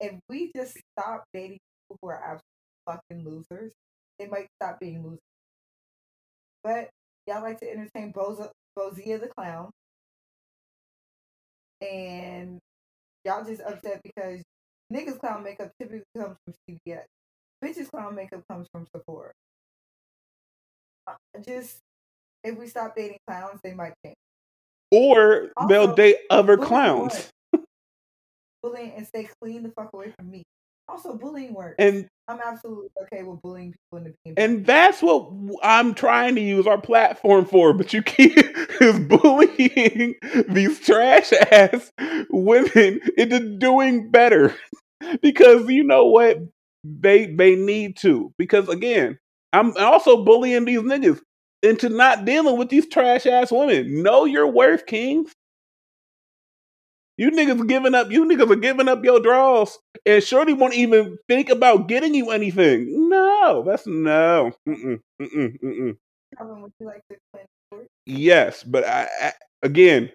[0.00, 1.58] If we just stop dating
[1.88, 2.42] people who are absolute
[2.86, 3.72] fucking losers,
[4.18, 5.18] they might stop being losers.
[6.62, 6.90] But
[7.26, 9.70] y'all like to entertain Bozo, Bozia the clown.
[11.80, 12.58] And
[13.24, 14.42] y'all just upset because
[14.92, 17.04] niggas clown makeup typically comes from CVS.
[17.64, 19.32] Bitches clown makeup comes from Sephora.
[21.44, 21.78] Just
[22.44, 24.16] if we stop dating clowns, they might change.
[24.92, 27.30] or they'll date other clowns
[28.62, 30.42] bullying and stay clean the fuck away from me.
[30.88, 31.74] Also, bullying works.
[31.78, 35.30] and I'm absolutely okay with bullying people into being and that's what
[35.62, 37.74] I'm trying to use our platform for.
[37.74, 38.32] But you keep
[38.80, 40.14] is bullying
[40.48, 41.90] these trash ass
[42.30, 44.54] women into doing better
[45.20, 46.38] because you know what
[46.84, 48.32] they they need to.
[48.38, 49.18] Because again,
[49.52, 51.20] I'm also bullying these niggas
[51.62, 54.02] into not dealing with these trash ass women.
[54.02, 55.32] Know your worth, kings.
[57.16, 58.10] You niggas giving up.
[58.10, 62.30] You niggas are giving up your draws, and Shorty won't even think about getting you
[62.30, 63.08] anything.
[63.08, 64.52] No, that's no.
[64.68, 65.96] Mm-mm, mm-mm, mm-mm.
[66.36, 67.86] Calvin, would you like to explain?
[68.06, 70.10] Yes, but I, I, again,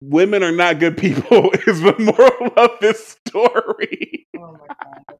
[0.00, 1.50] women are not good people.
[1.66, 4.26] Is the moral of this story.
[4.36, 5.18] Oh my god.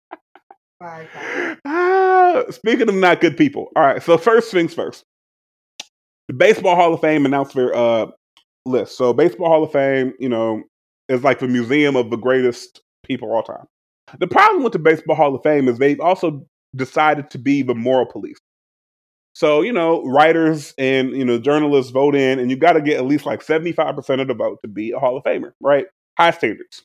[0.80, 1.58] Bye, Calvin.
[1.66, 4.02] ah, speaking of not good people, all right.
[4.02, 5.04] So first things first,
[6.28, 8.06] the Baseball Hall of Fame announced their uh,
[8.64, 8.96] list.
[8.96, 10.62] So Baseball Hall of Fame, you know,
[11.08, 13.66] is like the museum of the greatest people all time.
[14.18, 17.74] The problem with the Baseball Hall of Fame is they've also decided to be the
[17.74, 18.38] moral police.
[19.34, 22.96] So, you know, writers and, you know, journalists vote in, and you got to get
[22.96, 25.84] at least like 75% of the vote to be a Hall of Famer, right?
[26.16, 26.84] High standards.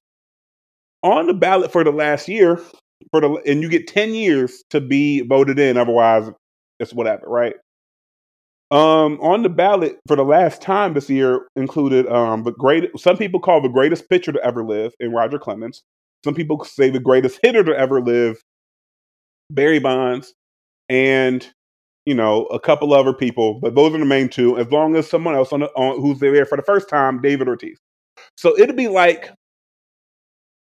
[1.04, 2.60] On the ballot for the last year,
[3.10, 6.30] for the and you get 10 years to be voted in, otherwise
[6.80, 7.56] it's whatever, right?
[8.72, 12.90] Um, on the ballot for the last time this year included um the great.
[12.98, 15.84] Some people call the greatest pitcher to ever live in Roger Clemens.
[16.24, 18.42] Some people say the greatest hitter to ever live,
[19.50, 20.34] Barry Bonds,
[20.90, 21.46] and
[22.06, 23.60] you know a couple other people.
[23.62, 24.58] But those are the main two.
[24.58, 27.50] As long as someone else on, the, on who's there for the first time, David
[27.50, 27.78] Ortiz.
[28.38, 29.32] So it'd be like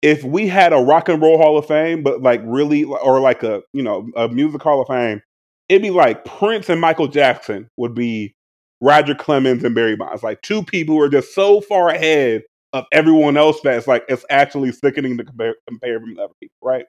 [0.02, 3.43] if we had a rock and roll Hall of Fame, but like really, or like
[3.43, 5.22] a you know a music Hall of Fame,
[5.69, 8.34] it'd be like Prince and Michael Jackson would be
[8.82, 12.86] Roger Clemens and Barry Bonds, like two people who are just so far ahead of
[12.91, 16.55] everyone else that it's like it's actually sickening to compare, compare them to other people,
[16.62, 16.86] right?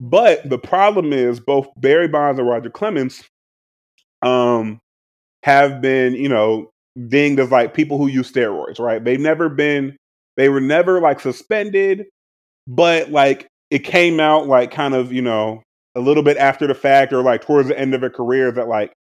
[0.00, 3.22] But the problem is both Barry Bonds and Roger Clemens
[4.22, 4.80] um
[5.42, 6.70] have been, you know,
[7.08, 9.02] dinged as like people who use steroids, right?
[9.02, 9.96] They've never been
[10.36, 12.06] they were never like suspended,
[12.66, 15.62] but like it came out like kind of, you know,
[15.94, 18.68] a little bit after the fact or like towards the end of their career that
[18.68, 18.92] like,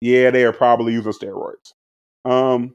[0.00, 1.72] yeah, they are probably using steroids.
[2.24, 2.74] Um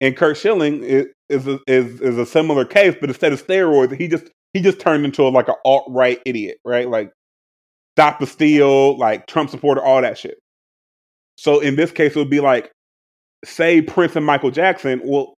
[0.00, 3.96] and Curt Schilling is is a, is, is a similar case, but instead of steroids,
[3.96, 6.88] he just he just turned into a, like an alt right idiot, right?
[6.88, 7.12] Like
[7.96, 10.38] stop the steal, like Trump supporter, all that shit.
[11.36, 12.70] So in this case, it would be like,
[13.44, 15.34] say Prince and Michael Jackson will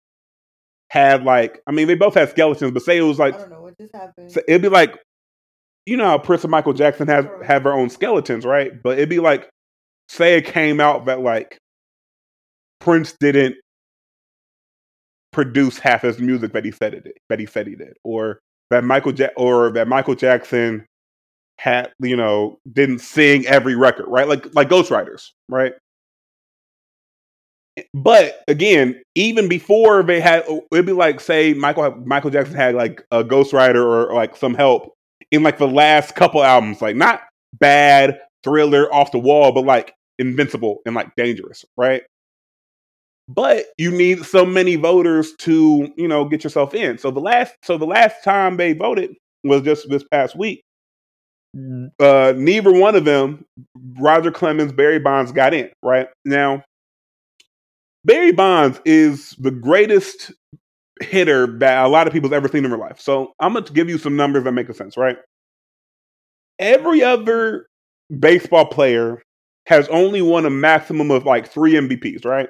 [0.90, 3.50] have like, I mean, they both have skeletons, but say it was like, I don't
[3.50, 4.32] know what just happened.
[4.32, 4.98] so it'd be like,
[5.86, 8.72] you know, how Prince and Michael Jackson have have their own skeletons, right?
[8.82, 9.48] But it'd be like,
[10.08, 11.58] say it came out that like
[12.80, 13.56] Prince didn't
[15.32, 18.40] produce half his music that he said it did, that he said he did, or
[18.70, 20.84] that Michael ja- or that Michael Jackson
[21.58, 24.26] had, you know, didn't sing every record, right?
[24.28, 25.74] Like like ghostwriters, right?
[27.94, 33.04] But again, even before they had, it'd be like say Michael Michael Jackson had like
[33.12, 34.95] a ghostwriter or like some help
[35.30, 37.22] in like the last couple albums, like not
[37.54, 42.02] bad, thriller, off the wall, but like invincible and like dangerous, right?
[43.28, 46.96] But you need so many voters to, you know, get yourself in.
[46.98, 50.62] So the last so the last time they voted was just this past week.
[51.98, 53.44] Uh neither one of them,
[53.98, 56.08] Roger Clemens, Barry Bonds got in, right?
[56.24, 56.62] Now
[58.04, 60.32] Barry Bonds is the greatest
[61.02, 63.00] hitter that a lot of people's ever seen in their life.
[63.00, 65.16] So I'm going to give you some numbers that make a sense, right?
[66.58, 67.66] Every other
[68.18, 69.22] baseball player
[69.66, 72.48] has only won a maximum of like three MVPs, right?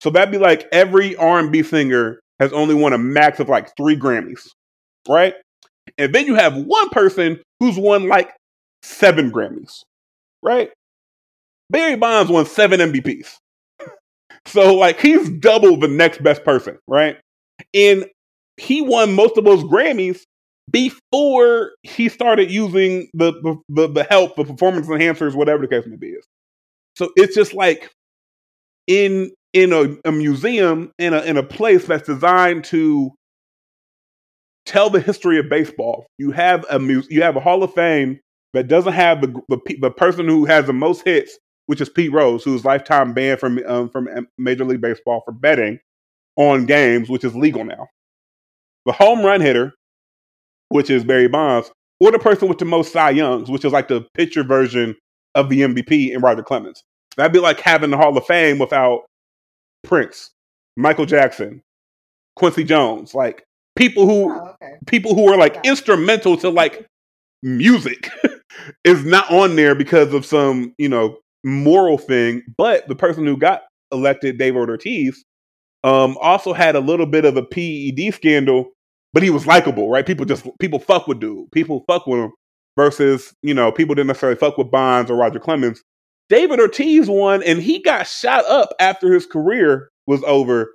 [0.00, 3.96] So that'd be like every R&B singer has only won a max of like three
[3.96, 4.48] Grammys,
[5.08, 5.34] right?
[5.98, 8.30] And then you have one person who's won like
[8.82, 9.82] seven Grammys,
[10.42, 10.70] right?
[11.70, 13.36] Barry Bonds won seven MVPs.
[14.44, 17.16] So like he's double the next best person, right?
[17.74, 18.06] And
[18.56, 20.20] he won most of those Grammys
[20.70, 23.32] before he started using the
[23.68, 26.16] the, the, help, the performance enhancers, whatever the case may be.
[26.96, 27.90] So it's just like
[28.86, 33.10] in in a, a museum in a in a place that's designed to
[34.66, 36.06] tell the history of baseball.
[36.18, 38.20] You have a mu- you have a Hall of Fame
[38.54, 42.12] that doesn't have the, the the person who has the most hits, which is Pete
[42.12, 45.80] Rose, who's lifetime banned from um, from Major League Baseball for betting
[46.36, 47.88] on games, which is legal now.
[48.86, 49.74] The home run hitter,
[50.68, 53.88] which is Barry Bonds, or the person with the most Cy Youngs, which is like
[53.88, 54.96] the pitcher version
[55.34, 56.82] of the MVP in Roger Clemens.
[57.16, 59.02] That'd be like having the Hall of Fame without
[59.84, 60.30] Prince,
[60.76, 61.62] Michael Jackson,
[62.36, 63.44] Quincy Jones, like
[63.76, 64.74] people who Oh, okay.
[64.86, 65.66] people who are like it.
[65.66, 66.86] instrumental to like
[67.42, 68.08] music
[68.84, 72.42] is not on there because of some you know moral thing.
[72.56, 75.22] But the person who got elected, David Ortiz,
[75.84, 78.70] um, also had a little bit of a PED scandal,
[79.12, 80.06] but he was likable, right?
[80.06, 82.32] People just people fuck with dude, people fuck with him.
[82.74, 85.82] Versus, you know, people didn't necessarily fuck with Bonds or Roger Clemens.
[86.30, 90.74] David Ortiz won, and he got shot up after his career was over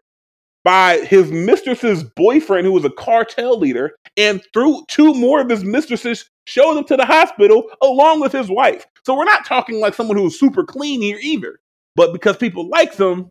[0.63, 5.63] by his mistress's boyfriend, who was a cartel leader, and threw two more of his
[5.63, 8.85] mistresses, showed them to the hospital along with his wife.
[9.05, 11.57] So we're not talking like someone who's super clean here either.
[11.95, 13.29] But because people liked him,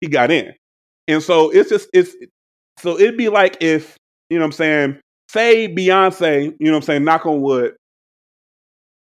[0.00, 0.54] he got in.
[1.08, 2.16] And so it's just it's
[2.78, 3.96] so it'd be like if,
[4.28, 7.76] you know what I'm saying, say Beyonce, you know what I'm saying, knock on wood,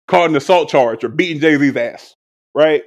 [0.08, 2.14] caught an assault charge or beating Jay-Z's ass,
[2.56, 2.84] right?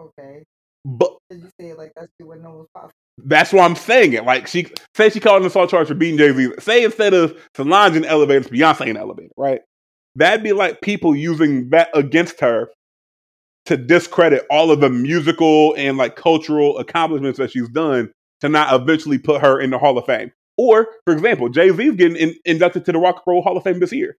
[0.00, 0.42] Okay.
[0.84, 2.08] But Did you say it like that?
[2.18, 2.92] You wouldn't was possible.
[3.18, 4.24] That's why I'm saying it.
[4.24, 6.52] Like she say she called an assault charge for beating Jay Z.
[6.58, 9.60] Say instead of Solange in elevator, it's Beyonce in elevator, right?
[10.16, 12.68] That'd be like people using that against her
[13.66, 18.78] to discredit all of the musical and like cultural accomplishments that she's done to not
[18.78, 20.32] eventually put her in the Hall of Fame.
[20.56, 23.64] Or, for example, Jay Z getting in, inducted to the Rock and Roll Hall of
[23.64, 24.16] Fame this year.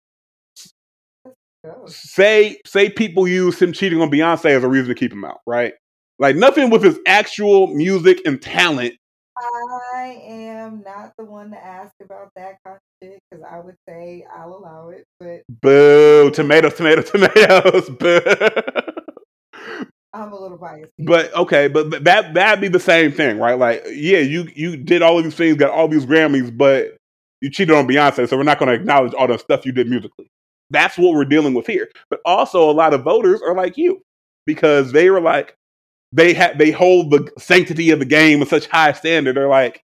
[1.87, 5.39] Say say people use him cheating on Beyonce as a reason to keep him out,
[5.47, 5.73] right?
[6.19, 8.95] Like nothing with his actual music and talent.
[9.37, 13.75] I am not the one to ask about that kind of shit because I would
[13.87, 16.31] say I'll allow it, but Boo!
[16.31, 17.89] Tomato, tomato, tomatoes.
[17.89, 19.01] Boo!
[20.15, 20.93] I'm a little biased.
[20.99, 23.59] But okay, but but that that'd be the same thing, right?
[23.59, 26.97] Like, yeah, you you did all of these things, got all these Grammys, but
[27.41, 29.89] you cheated on Beyonce, so we're not going to acknowledge all the stuff you did
[29.89, 30.27] musically.
[30.71, 31.89] That's what we're dealing with here.
[32.09, 34.01] But also, a lot of voters are like you
[34.45, 35.55] because they were like,
[36.13, 39.35] they have they hold the sanctity of the game in such high standard.
[39.35, 39.83] They're like,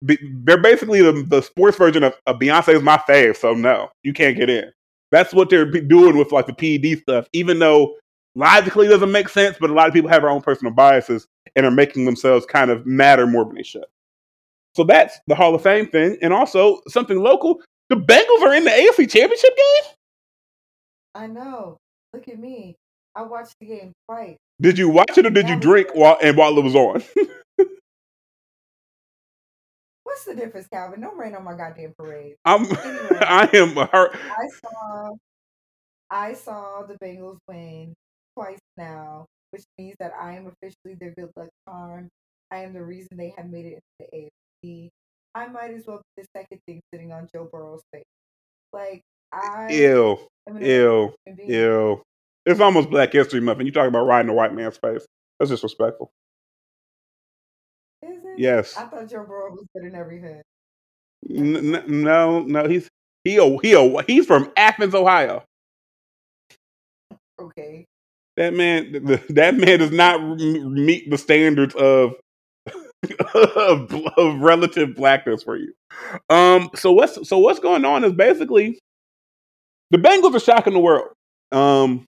[0.00, 4.14] they're basically the, the sports version of, of Beyonce is my fave, so no, you
[4.14, 4.72] can't get in.
[5.10, 7.94] That's what they're doing with like the PED stuff, even though
[8.34, 9.56] logically doesn't make sense.
[9.60, 12.70] But a lot of people have their own personal biases and are making themselves kind
[12.70, 13.84] of matter more than they should.
[14.74, 17.60] So that's the Hall of Fame thing, and also something local.
[17.90, 19.92] The Bengals are in the AFC Championship game.
[21.14, 21.76] I know.
[22.14, 22.76] Look at me.
[23.14, 24.36] I watched the game twice.
[24.60, 27.02] Did you watch it or did you drink while and while it was on?
[30.04, 31.00] What's the difference, Calvin?
[31.00, 32.36] Don't rain on my goddamn parade.
[32.44, 32.78] I'm Anyway,
[33.20, 34.14] I am hurt.
[34.14, 35.10] I saw
[36.10, 37.94] I saw the Bengals win
[38.36, 42.08] twice now, which means that I am officially their good luck charm.
[42.50, 44.30] I am the reason they have made it into the
[44.68, 44.90] AFC.
[45.34, 48.04] I might as well be the second thing sitting on Joe Burrow's face.
[48.72, 50.18] Like I Ew,
[50.60, 51.14] ew,
[51.46, 52.02] ew.
[52.46, 55.06] It's almost Black History Month, and you talk about riding a white man's face.
[55.38, 56.10] That's disrespectful.
[58.02, 58.38] Is it?
[58.38, 58.76] Yes.
[58.76, 60.42] I thought Joe Burrow was good in everything.
[61.30, 62.88] N- no, no, he's
[63.24, 65.44] he a, he a, he's from Athens, Ohio.
[67.40, 67.86] Okay.
[68.36, 72.14] That man, th- that man does not meet the standards of
[73.34, 75.72] of, of relative blackness for you.
[76.30, 78.78] Um, so what's so what's going on is basically
[79.90, 81.08] the Bengals are shocking the world.
[81.50, 82.06] Um,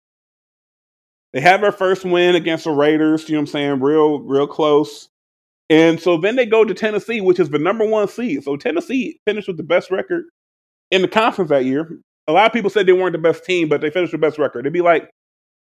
[1.33, 3.29] they have their first win against the Raiders.
[3.29, 3.81] You know what I'm saying?
[3.81, 5.09] Real, real close.
[5.69, 8.45] And so then they go to Tennessee, which is the number one seed.
[8.45, 10.27] So Tennessee finished with the best record
[10.91, 11.99] in the conference that year.
[12.29, 14.27] A lot of people said they weren't the best team, but they finished with the
[14.27, 14.61] best record.
[14.61, 15.11] It'd be like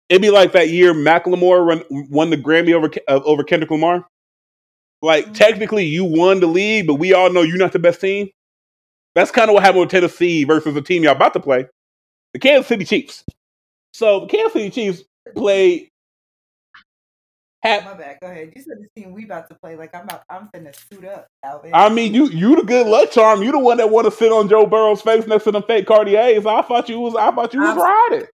[0.09, 4.05] it'd be like that year Macklemore run, won the Grammy over uh, over Kendrick Lamar.
[5.01, 5.33] Like Mhm.
[5.35, 8.29] technically, you won the league, but we all know you're not the best team.
[9.15, 11.67] That's kind of what happened with Tennessee versus the team y'all about to play,
[12.33, 13.23] the Kansas City Chiefs.
[13.93, 15.03] So the Kansas City Chiefs
[15.35, 15.87] played.
[17.61, 18.17] Had, My bad.
[18.21, 18.53] Go ahead.
[18.55, 19.75] You said the team we about to play.
[19.75, 20.23] Like I'm about.
[20.29, 21.71] I'm finna suit up, Alvin.
[21.73, 23.43] I mean, you you the good luck charm.
[23.43, 25.85] You the one that want to sit on Joe Burrow's face next to them fake
[25.85, 26.45] Cartiers.
[26.45, 27.15] I thought you was.
[27.15, 28.27] I thought you was I'm- riding.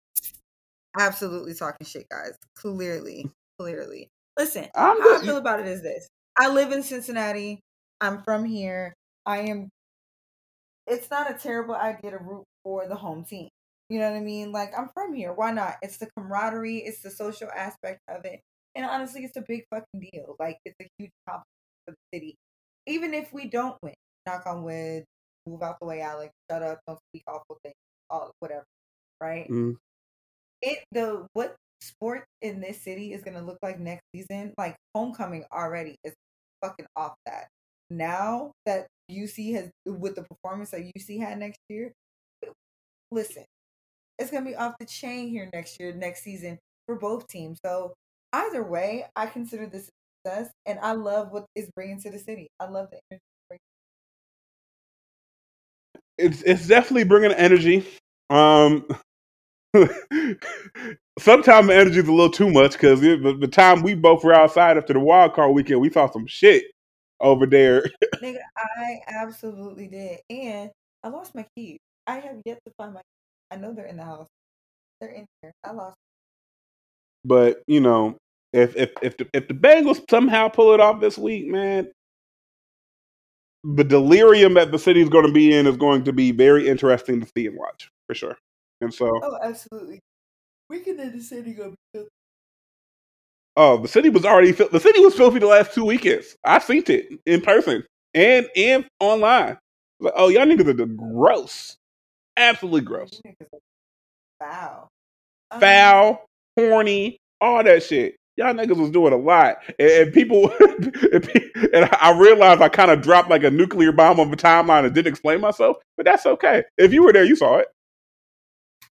[0.99, 2.33] Absolutely talking shit, guys.
[2.57, 4.09] Clearly, clearly.
[4.39, 5.27] Listen, I'm how I good.
[5.27, 7.61] feel about it is this: I live in Cincinnati.
[8.01, 8.95] I'm from here.
[9.27, 9.69] I am.
[10.87, 13.49] It's not a terrible idea to root for the home team.
[13.89, 14.53] You know what I mean?
[14.53, 15.33] Like I'm from here.
[15.33, 15.77] Why not?
[15.83, 16.79] It's the camaraderie.
[16.79, 18.41] It's the social aspect of it.
[18.75, 20.35] And honestly, it's a big fucking deal.
[20.41, 21.47] Like it's a huge compliment
[21.87, 22.37] for the city.
[22.87, 23.95] Even if we don't win,
[24.27, 25.05] knock on wood,
[25.47, 26.33] move out the way, Alex.
[26.51, 26.81] Shut up.
[26.87, 27.75] Don't speak awful things.
[28.11, 28.65] All whatever.
[29.21, 29.49] Right?
[29.49, 29.77] Mm.
[30.63, 35.45] It the what sport in this city is gonna look like next season, like homecoming
[35.53, 36.15] already is
[36.63, 37.49] fucking off that.
[37.91, 41.93] Now that UC has with the performance that UC had next year,
[43.11, 43.45] listen,
[44.19, 47.59] it's gonna be off the chain here next year, next season for both teams.
[47.65, 47.93] So
[48.33, 49.89] either way, I consider this
[50.25, 52.49] a success, and I love what it's bringing to the city.
[52.61, 53.23] I love the energy.
[56.19, 57.87] It's it's definitely bringing energy.
[58.31, 58.87] Um,
[61.19, 64.35] sometimes the energy is a little too much because the, the time we both were
[64.35, 66.65] outside after the wild card weekend, we saw some shit
[67.21, 67.85] over there.
[68.23, 70.71] Nigga, I absolutely did, and
[71.03, 71.79] I lost my keys.
[72.07, 73.01] I have yet to find my.
[73.01, 73.07] keys.
[73.51, 74.29] I know they're in the house.
[75.01, 75.53] They're in here.
[75.65, 75.97] I lost.
[77.25, 78.17] But you know,
[78.53, 81.91] if if if the, if the Bengals somehow pull it off this week, man,
[83.65, 87.21] the delirium that the city's going to be in is going to be very interesting
[87.21, 88.37] to see and watch for sure.
[88.83, 90.01] And so, Oh, absolutely.
[90.69, 92.09] Weekend in the city filthy.
[93.57, 96.37] oh, the city was already fil- the city was filthy the last two weekends.
[96.45, 99.59] I've seen it in person and and online.
[100.01, 101.77] Like, oh, y'all niggas are the gross,
[102.37, 103.21] absolutely gross,
[104.41, 104.89] are
[105.61, 106.19] Foul.
[106.19, 106.19] Um,
[106.59, 108.17] horny, all that shit.
[108.37, 111.31] Y'all niggas was doing a lot, and, and people, and,
[111.75, 114.95] and I realized I kind of dropped like a nuclear bomb on the timeline and
[114.95, 116.65] didn't explain myself, but that's okay.
[116.79, 117.69] If you were there, you saw it.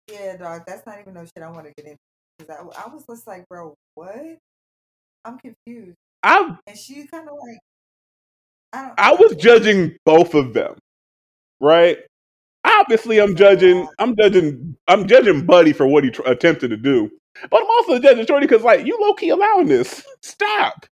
[0.08, 0.62] Yeah, dog.
[0.66, 1.98] That's not even no shit I want to get into.
[2.40, 4.38] 'Cause I, I was just like, bro, what?
[5.24, 5.96] I'm confused.
[6.22, 7.58] I'm And she kind of like,
[8.72, 9.00] I don't.
[9.00, 10.76] I was judging both of them,
[11.60, 11.98] right?
[12.64, 13.88] Obviously, I'm judging.
[13.98, 14.76] I'm judging.
[14.88, 17.10] I'm judging Buddy for what he tr- attempted to do.
[17.50, 20.04] But I'm also judging Shorty because like you low key allowing this.
[20.22, 20.86] Stop.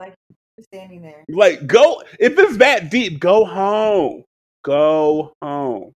[0.00, 0.14] Like
[0.60, 1.24] standing there.
[1.28, 4.24] Like go if it's that deep, go home.
[4.64, 5.92] Go home.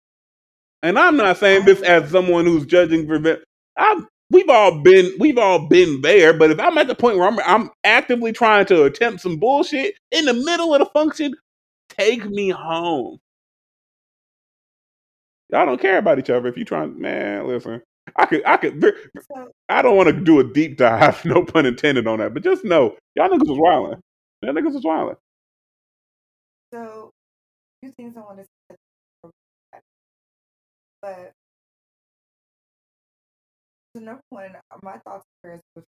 [0.84, 3.44] And I'm not saying this as someone who's judging for that.
[3.78, 7.28] I'm we've all been we've all been there, but if I'm at the point where
[7.28, 11.36] I'm I'm actively trying to attempt some bullshit in the middle of the function,
[11.90, 13.20] take me home.
[15.52, 17.82] Y'all don't care about each other if you trying man, listen.
[18.16, 18.84] I could I could
[19.70, 22.64] I don't want to do a deep dive, no pun intended on that, but just
[22.66, 24.00] know y'all niggas was wilding.
[24.44, 25.18] Y'all niggas was wilding.
[26.74, 27.12] so
[27.98, 28.46] things I want to
[31.08, 31.32] but
[33.96, 34.52] so number one,
[34.84, 35.86] my thoughts and prayers with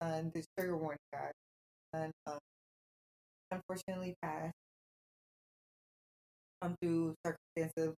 [0.00, 1.30] um, this trigger warning guy,
[1.92, 2.38] and um,
[3.50, 4.54] unfortunately passed
[6.62, 7.94] um through circumstances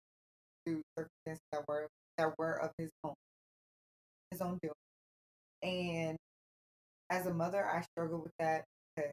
[0.65, 3.13] through circumstances that were that were of his own
[4.31, 4.73] his own doing.
[5.61, 6.17] And
[7.11, 8.63] as a mother, I struggle with that
[8.95, 9.11] because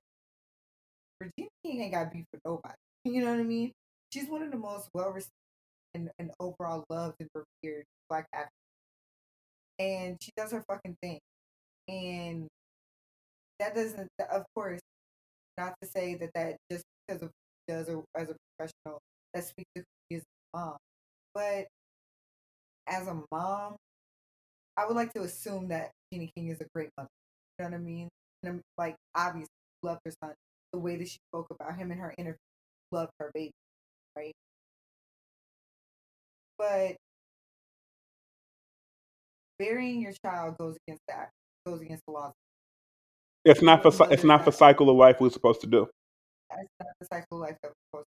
[1.21, 2.75] Regina King ain't got beef with nobody.
[3.05, 3.73] You know what I mean?
[4.13, 5.31] She's one of the most well received
[5.95, 8.51] and, and overall loved and revered black actors.
[9.79, 11.19] And she does her fucking thing.
[11.89, 12.49] And
[13.59, 14.81] that doesn't, of course,
[15.59, 17.31] not to say that that just because of
[17.69, 19.01] does as a professional,
[19.35, 20.77] that speaks to who as a mom.
[21.35, 21.67] But
[22.89, 23.77] as a mom,
[24.77, 27.09] I would like to assume that Regina King is a great mother.
[27.59, 28.09] You know what I mean?
[28.43, 29.49] And I'm like, obviously,
[29.83, 30.35] loved her son.
[30.73, 32.39] The way that she spoke about him in her interview,
[32.93, 33.53] loved her baby,
[34.17, 34.33] right?
[36.61, 36.97] But
[39.59, 41.31] burying your child goes against that,
[41.65, 42.35] goes against the laws.
[43.47, 45.89] It's not for it's not for cycle of life we're supposed to do.
[46.51, 48.07] That's not the cycle of life that we're supposed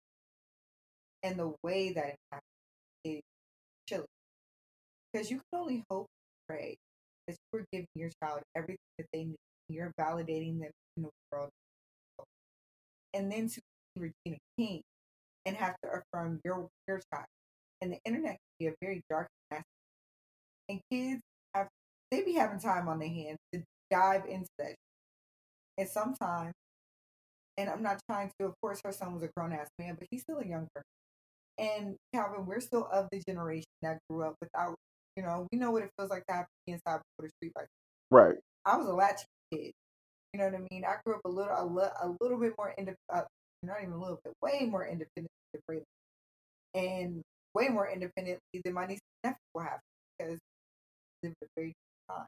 [1.22, 1.28] to.
[1.28, 1.30] do.
[1.30, 2.42] And the way that it happens
[3.06, 3.20] is
[3.88, 4.06] chilling.
[5.10, 6.76] Because you can only hope and pray
[7.26, 9.36] that you are giving your child everything that they need.
[9.70, 11.48] You're validating them in the world.
[13.14, 13.60] And then to
[13.94, 14.82] be Regina King
[15.46, 17.24] and have to affirm your your child.
[17.84, 19.68] And the internet can be a very dark and nasty.
[20.70, 21.20] And kids
[21.54, 21.68] have
[22.10, 24.74] they be having time on their hands to dive into that.
[25.76, 26.54] And sometimes
[27.58, 30.08] and I'm not trying to, of course, her son was a grown ass man, but
[30.10, 30.86] he's still a young person.
[31.58, 34.76] And Calvin, we're still of the generation that grew up without,
[35.14, 37.30] you know, we know what it feels like to have to be inside before the
[37.36, 37.68] street lights.
[38.10, 38.36] Right.
[38.64, 39.72] I was a latchkey kid.
[40.32, 40.84] You know what I mean?
[40.84, 43.22] I grew up a little, a, li- a little bit more independent, uh,
[43.62, 45.28] not even a little bit, way more independent
[46.74, 47.22] and
[47.54, 49.80] way more independently than my niece and nephew will have
[50.18, 50.38] because
[51.22, 51.72] they lived a very
[52.08, 52.26] time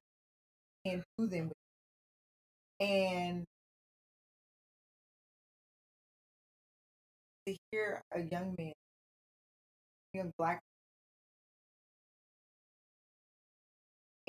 [0.84, 1.50] and to them.
[2.78, 3.44] And
[7.46, 8.72] to hear a young man,
[10.12, 10.60] young black,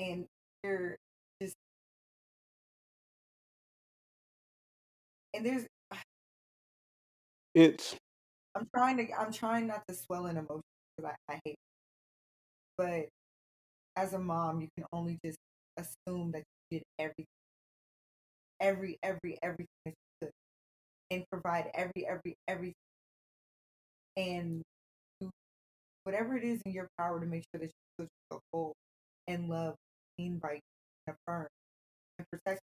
[0.00, 0.24] and
[0.62, 0.96] hear
[1.42, 1.54] just,
[5.34, 5.66] and there's,
[7.54, 7.96] It's
[8.54, 10.62] I'm trying to, I'm trying not to swell in emotion
[10.98, 11.58] because I, I hate, it.
[12.76, 13.08] but
[13.96, 15.38] as a mom, you can only just
[15.76, 17.26] assume that you did everything,
[18.60, 20.30] every, every, everything that you could,
[21.10, 22.74] and provide every, every, everything,
[24.16, 24.62] and
[25.20, 25.30] do
[26.04, 28.74] whatever it is in your power to make sure that you feel whole
[29.28, 29.74] and love,
[30.18, 30.60] seen by you,
[31.06, 31.48] and affirmed
[32.18, 32.60] and protect.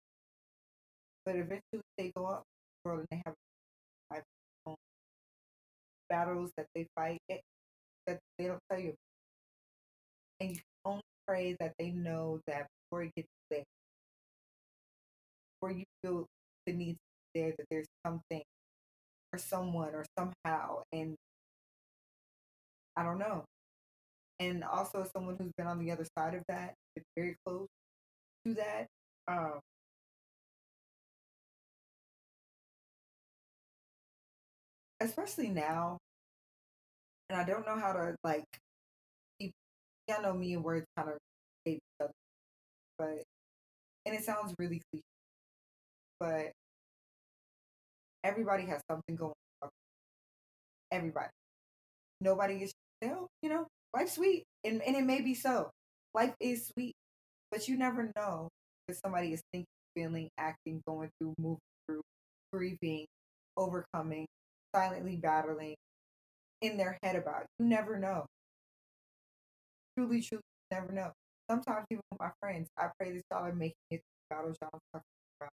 [1.26, 2.44] But eventually, they go out in
[2.84, 3.36] the world and they have
[6.10, 7.20] battles that they fight
[8.08, 8.90] that they don't tell you.
[8.90, 8.98] about.
[10.40, 13.64] And you can only pray that they know that before it gets there,
[15.62, 16.26] before you feel
[16.66, 17.00] the need to
[17.34, 18.42] be there, that there's something
[19.34, 20.82] or someone or somehow.
[20.92, 21.16] And
[22.98, 23.46] I don't know.
[24.40, 27.68] And also, someone who's been on the other side of that, been very close
[28.46, 28.88] to that.
[29.28, 29.60] Um,
[35.00, 35.98] especially now,
[37.32, 38.44] and I don't know how to like
[39.40, 39.54] keep.
[40.08, 41.18] Y'all know me and words kind of
[41.64, 42.12] hate each other,
[42.98, 43.24] but
[44.06, 45.04] and it sounds really cliche,
[46.20, 46.52] but
[48.24, 49.70] everybody has something going on.
[50.92, 51.30] Everybody,
[52.20, 53.66] nobody is still, you know,
[53.96, 55.72] life's sweet, and and it may be so.
[56.14, 56.96] Life is sweet,
[57.50, 58.50] but you never know
[58.90, 62.02] if somebody is thinking, feeling, acting, going through, moving through,
[62.52, 63.06] grieving,
[63.56, 64.26] overcoming,
[64.76, 65.76] silently battling
[66.62, 67.42] in their head about.
[67.44, 67.48] it.
[67.60, 68.26] You never know.
[69.98, 71.12] Truly, truly, never know.
[71.50, 74.70] Sometimes even with my friends, I pray that y'all are making it through battles y'all
[74.94, 75.06] talking
[75.40, 75.50] about.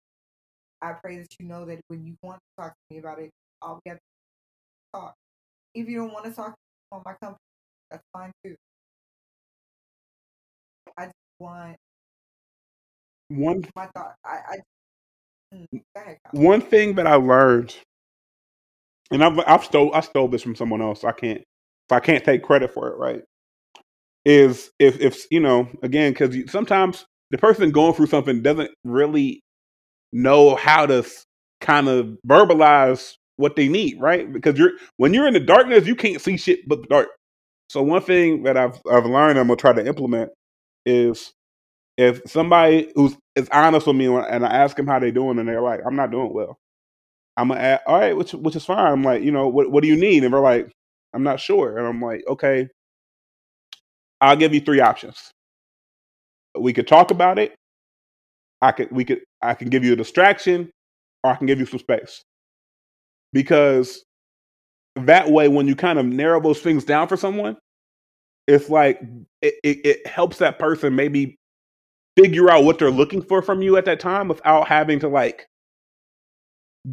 [0.81, 3.29] I pray that you know that when you want to talk to me about it,
[3.61, 5.13] all we have to talk.
[5.75, 6.55] If you don't want to talk
[6.91, 7.37] on my company,
[7.91, 8.55] that's fine too.
[10.97, 11.75] I just want
[13.29, 14.15] One my thought.
[14.25, 14.39] I,
[15.53, 16.17] I mm.
[16.31, 17.75] One thing that I learned,
[19.11, 21.03] and I've I've stole I stole this from someone else.
[21.03, 21.41] I can't
[21.89, 22.97] so I can't take credit for it.
[22.97, 23.23] Right?
[24.25, 29.41] Is if if you know again because sometimes the person going through something doesn't really
[30.11, 31.05] know how to
[31.61, 34.31] kind of verbalize what they need, right?
[34.31, 37.07] Because you're when you're in the darkness, you can't see shit but the dark.
[37.69, 40.31] So one thing that I've I've learned, I'm gonna try to implement
[40.85, 41.33] is
[41.97, 45.47] if somebody who's is honest with me and I ask them how they're doing and
[45.47, 46.57] they're like, I'm not doing well.
[47.39, 48.91] I'm gonna ask, all right, which which is fine.
[48.91, 50.25] I'm like, you know, what what do you need?
[50.25, 50.69] And they're like,
[51.13, 51.77] I'm not sure.
[51.77, 52.67] And I'm like, okay,
[54.19, 55.31] I'll give you three options.
[56.59, 57.55] We could talk about it.
[58.61, 60.69] I could we could I can give you a distraction
[61.23, 62.23] or I can give you some space.
[63.31, 64.03] Because
[64.97, 67.55] that way when you kind of narrow those things down for someone,
[68.47, 68.99] it's like
[69.41, 71.37] it, it, it helps that person maybe
[72.17, 75.47] figure out what they're looking for from you at that time without having to like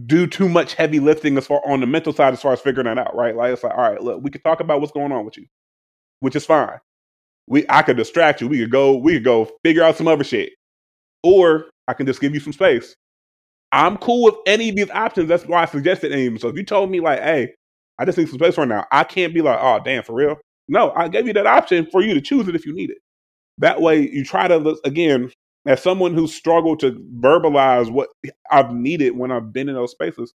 [0.07, 2.87] do too much heavy lifting as far on the mental side as far as figuring
[2.87, 3.37] that out, right?
[3.37, 5.47] Like it's like, all right, look, we can talk about what's going on with you,
[6.21, 6.79] which is fine.
[7.47, 8.49] We I could distract you.
[8.49, 10.53] We could go, we could go figure out some other shit.
[11.23, 12.95] Or I can just give you some space.
[13.73, 15.29] I'm cool with any of these options.
[15.29, 16.41] That's why I suggested any of them.
[16.41, 17.55] So if you told me like, hey,
[17.99, 20.37] I just need some space right now, I can't be like, oh damn, for real.
[20.69, 22.99] No, I gave you that option for you to choose it if you need it.
[23.59, 25.31] That way you try to again,
[25.67, 28.09] as someone who struggled to verbalize what
[28.51, 30.33] I've needed when I've been in those spaces,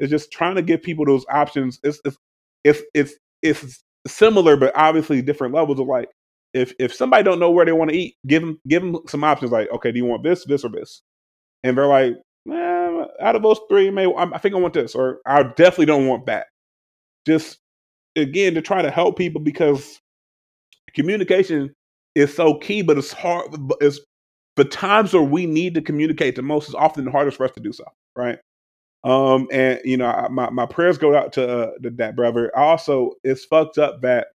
[0.00, 1.78] is just trying to give people those options.
[1.84, 2.16] It's it's
[2.64, 6.08] it's it's, it's similar, but obviously different levels of like
[6.54, 9.24] if if somebody don't know where they want to eat, give them give them some
[9.24, 9.52] options.
[9.52, 11.02] Like, okay, do you want this, this, or this?
[11.62, 12.14] And they're like,
[12.50, 16.08] eh, out of those three, may I think I want this, or I definitely don't
[16.08, 16.46] want that.
[17.26, 17.58] Just
[18.16, 20.00] again to try to help people because
[20.94, 21.72] communication
[22.14, 23.54] is so key, but it's hard.
[23.80, 24.00] It's
[24.56, 27.52] the times where we need to communicate the most is often the hardest for us
[27.52, 27.84] to do so,
[28.16, 28.38] right?
[29.04, 32.56] Um, and you know, I- my my prayers go out to uh, that brother.
[32.56, 34.28] Also, it's fucked up that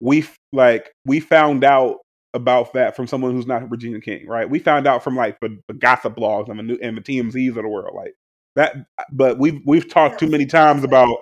[0.00, 1.98] we like we found out
[2.34, 4.48] about that from someone who's not Regina King, right?
[4.48, 7.48] We found out from like the, the gossip blogs and the new and the TMZs
[7.50, 8.14] of the world, like
[8.56, 8.76] that.
[9.12, 11.18] But we've we've talked too many times about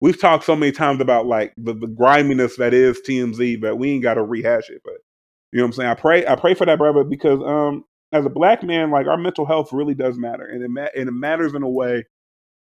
[0.00, 3.90] we've talked so many times about like the, the griminess that is TMZ, but we
[3.92, 4.82] ain't got to rehash it.
[4.84, 4.94] But
[5.52, 5.90] you know what I'm saying?
[5.90, 9.18] I pray I pray for that brother because um as a black man, like our
[9.18, 12.04] mental health really does matter, and it ma- and it matters in a way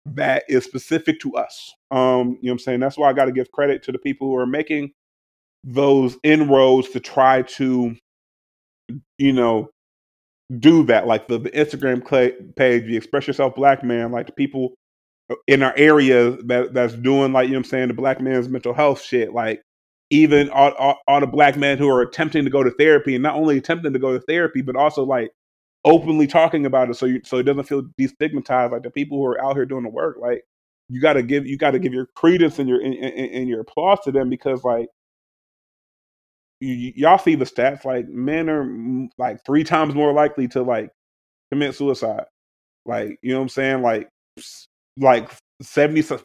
[0.05, 1.73] that is specific to us.
[1.91, 2.79] Um, you know what I'm saying?
[2.81, 4.91] That's why I got to give credit to the people who are making
[5.63, 7.95] those inroads to try to,
[9.17, 9.69] you know,
[10.59, 11.07] do that.
[11.07, 12.05] Like the, the Instagram
[12.55, 14.75] page, the Express Yourself Black Man, like the people
[15.47, 18.49] in our area that that's doing like you know what I'm saying the black man's
[18.49, 19.33] mental health shit.
[19.33, 19.61] Like
[20.13, 23.57] even all, the black men who are attempting to go to therapy and not only
[23.57, 25.31] attempting to go to therapy, but also like
[25.85, 28.71] openly talking about it so you so it doesn't feel destigmatized.
[28.71, 30.43] Like the people who are out here doing the work, like
[30.87, 33.61] you got to give you got to give your credence and your and, and your
[33.61, 34.87] applause to them because like
[36.59, 40.61] you, y'all see the stats like men are mm, like three times more likely to
[40.61, 40.91] like
[41.51, 42.25] commit suicide
[42.85, 44.07] like you know what i'm saying like
[44.97, 46.23] like 75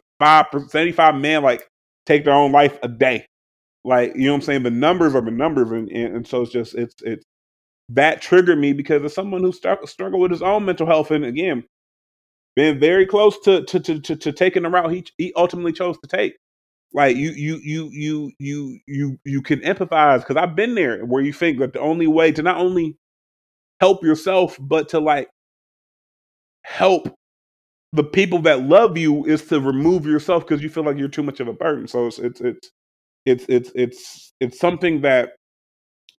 [0.67, 1.67] 75 men like
[2.05, 3.25] take their own life a day
[3.83, 4.63] like you know what i'm saying?
[4.63, 7.25] The numbers are the numbers and, and, and so it's just it's it's
[7.89, 11.25] that triggered me because of someone who start, struggled with his own mental health and
[11.25, 11.63] again
[12.55, 15.97] been very close to to to, to, to taking the route he he ultimately chose
[15.99, 16.35] to take.
[16.93, 21.21] Like you you you you you you you can empathize because i've been there where
[21.21, 22.97] you think that the only way to not only
[23.81, 25.29] help yourself but to like
[26.63, 27.07] help
[27.93, 31.23] the people that love you is to remove yourself because you feel like you're too
[31.23, 31.87] much of a burden.
[31.87, 32.71] So it's it's it's
[33.25, 35.31] it's it's it's, it's something that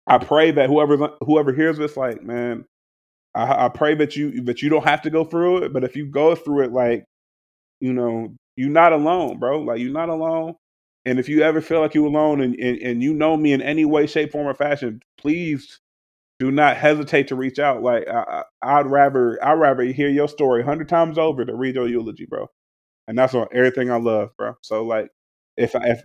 [0.07, 2.65] i pray that whoever whoever hears this like man
[3.35, 5.97] I, I pray that you that you don't have to go through it but if
[5.97, 7.05] you go through it like
[7.81, 9.61] you know, you're not alone, bro.
[9.61, 10.55] Like you're not alone.
[11.07, 13.63] And if you ever feel like you're alone and, and, and you know me in
[13.63, 15.81] any way, shape, form, or fashion, please
[16.41, 17.83] do not hesitate to reach out.
[17.83, 21.89] Like I, I'd rather I'd rather hear your story hundred times over to read your
[21.89, 22.49] eulogy, bro.
[23.09, 24.55] And that's on everything I love, bro.
[24.63, 25.11] So like
[25.57, 26.03] if I if.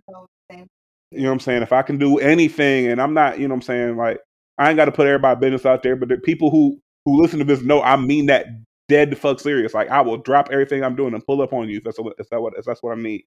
[1.11, 3.53] You know what I'm saying, if I can do anything and I'm not, you know
[3.53, 4.19] what I'm saying, like
[4.57, 7.45] I ain't gotta put everybody business out there, but the people who who listen to
[7.45, 8.47] this know I mean that
[8.87, 9.73] dead the fuck serious.
[9.73, 12.15] Like I will drop everything I'm doing and pull up on you if that's what
[12.17, 13.23] if that what if that's what I need.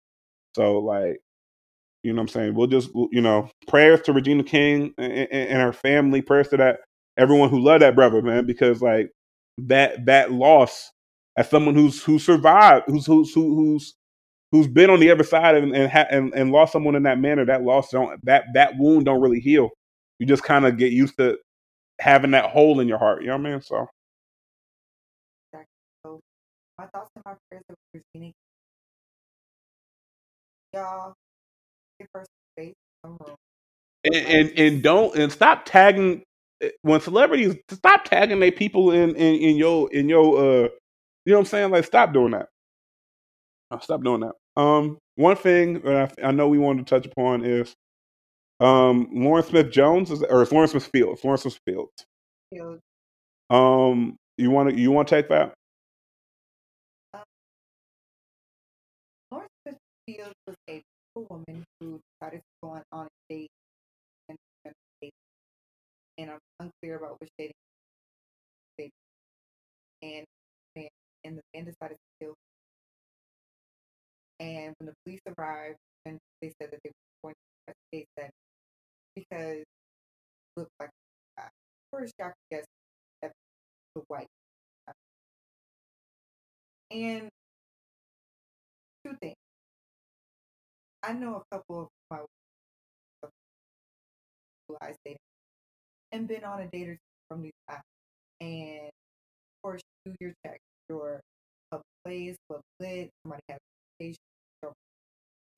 [0.55, 1.21] So like,
[2.03, 2.55] you know what I'm saying?
[2.55, 6.57] We'll just you know, prayers to Regina King and, and, and her family, prayers to
[6.59, 6.81] that
[7.19, 9.11] everyone who loved that brother, man, because like
[9.59, 10.91] that that loss
[11.37, 13.95] as someone who's who survived, who's who's who, who's
[14.53, 17.19] who's been on the other side and and, ha- and and lost someone in that
[17.21, 19.71] manner, that loss don't that that wound don't really heal.
[20.19, 21.39] You just kind of get used to
[22.01, 23.23] having that hole in your heart.
[23.23, 23.63] You know what I mean?
[23.63, 23.89] So
[26.07, 26.21] So
[26.79, 28.33] my thoughts and my prayers are with Regina.
[30.75, 31.15] Y'all,
[32.01, 32.25] give her
[32.57, 32.75] space,
[33.05, 33.19] room.
[34.05, 36.23] and and, and don't and stop tagging
[36.63, 40.69] eh, when celebrities stop tagging their people in in, in your in your uh
[41.27, 41.73] you know what I'm saying?
[41.73, 42.49] Like stop doing that.
[43.71, 44.35] Uh, Stop doing that.
[44.59, 47.75] Um, one thing that I, I know we wanted to touch upon is
[48.61, 51.25] um Lawrence Smith Jones or it's Lawrence Smith Fields.
[51.25, 52.07] Lawrence Smith Fields.
[52.53, 52.79] Feel,
[53.51, 55.55] Um, you want to you want to take that?
[57.15, 57.23] um,
[59.33, 60.83] Lawrence Smith Fields was a
[61.17, 63.51] woman who decided to go on, on a date
[64.29, 65.13] and and date.
[66.19, 67.53] And I'm unclear about which dating
[68.79, 68.93] date.
[70.03, 70.27] And
[71.25, 71.97] and the man decided to kill.
[71.99, 72.08] her.
[74.41, 75.77] And when the police arrived,
[76.07, 78.31] and they said that they were going to investigate that
[79.15, 79.67] because it
[80.57, 81.49] looked like a guy.
[81.93, 82.65] First, could guess
[83.23, 83.33] that
[83.95, 84.29] the white.
[86.91, 87.29] And
[89.05, 89.35] two things.
[91.03, 92.19] I know a couple of my
[94.81, 95.19] I dated
[96.13, 97.81] and been on a date or two from these apps.
[98.41, 101.21] And of course, do your check, your
[101.73, 104.28] a place, what lit, somebody has a location,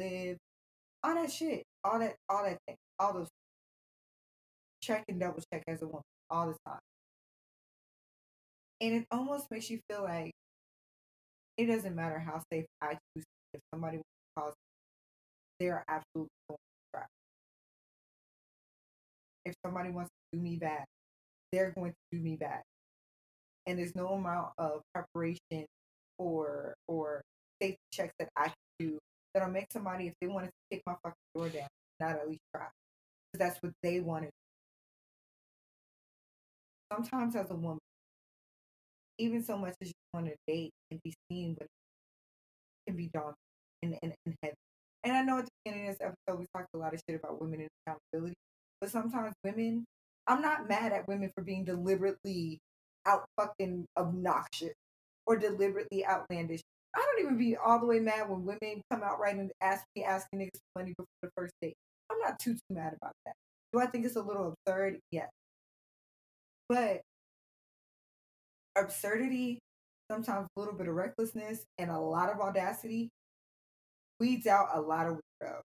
[0.01, 0.37] live,
[1.03, 3.29] all that shit, all that, all that thing, all those
[4.83, 6.81] check and double check as a woman all the time.
[8.81, 10.33] And it almost makes you feel like
[11.59, 13.25] it doesn't matter how safe I choose.
[13.53, 14.55] If somebody wants to cause,
[15.59, 17.05] they are absolutely going to try.
[19.45, 20.85] If somebody wants to do me bad,
[21.53, 22.63] they're going to do me bad.
[23.67, 25.67] And there's no amount of preparation
[26.19, 27.23] or or
[27.61, 28.99] safety checks that I can do
[29.35, 31.69] that'll make somebody, if they wanted to kick my fucking door down,
[32.01, 32.67] not at least try.
[33.33, 34.27] Because that's what they wanted.
[34.27, 34.33] To
[36.91, 36.97] do.
[36.97, 37.79] sometimes as a woman,
[39.19, 43.11] even so much as you want to date and be seen, but it can be
[43.13, 43.35] daunting
[43.83, 44.55] and, and, and heavy.
[45.05, 47.21] And I know at the beginning of this episode we talked a lot of shit
[47.23, 48.35] about women and accountability,
[48.81, 49.85] but sometimes women,
[50.27, 52.59] I'm not mad at women for being deliberately
[53.07, 54.75] out fucking obnoxious
[55.27, 56.61] or deliberately outlandish.
[56.95, 59.85] I don't even be all the way mad when women come out right and ask
[59.95, 61.75] me asking niggas for money before the first date.
[62.11, 63.35] I'm not too too mad about that.
[63.73, 64.99] Do I think it's a little absurd?
[65.13, 65.29] Yes.
[66.69, 67.03] But
[68.77, 69.59] absurdity,
[70.11, 73.09] sometimes a little bit of recklessness, and a lot of audacity
[74.19, 75.61] weeds out a lot of weirdo.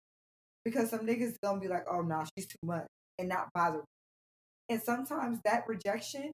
[0.63, 2.87] Because some niggas gonna be like, oh nah, she's too much,
[3.19, 3.83] and not bother.
[4.69, 6.31] And sometimes that rejection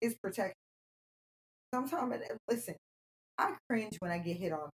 [0.00, 0.54] is protection.
[1.74, 2.14] Sometimes,
[2.48, 2.76] listen,
[3.38, 4.70] I cringe when I get hit on.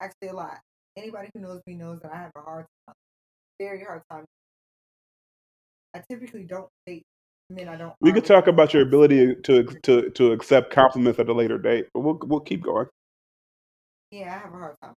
[0.00, 0.58] Actually, a lot.
[0.96, 2.94] Anybody who knows me knows that I have a hard time,
[3.60, 4.24] very hard time.
[5.94, 7.04] I typically don't date
[7.50, 7.94] men I don't.
[8.00, 11.86] We could talk about your ability to to to accept compliments at a later date,
[11.94, 12.86] but we'll we'll keep going.
[14.10, 14.94] Yeah, I have a hard time.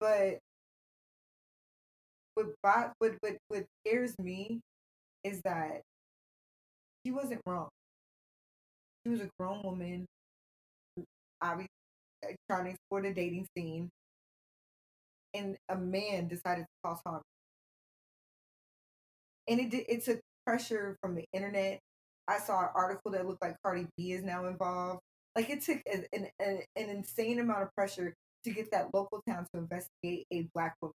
[0.00, 0.38] But
[2.34, 2.46] what
[2.98, 4.60] what what what scares me
[5.24, 5.82] is that
[7.04, 7.68] she wasn't wrong.
[9.04, 10.06] She was a grown woman,
[11.40, 11.68] obviously
[12.50, 13.90] trying to explore the dating scene,
[15.34, 17.22] and a man decided to cause harm.
[19.48, 21.80] And it did, it took pressure from the internet.
[22.28, 25.00] I saw an article that looked like Cardi B is now involved.
[25.34, 28.14] Like it took an, an, an insane amount of pressure
[28.44, 30.94] to get that local town to investigate a black woman.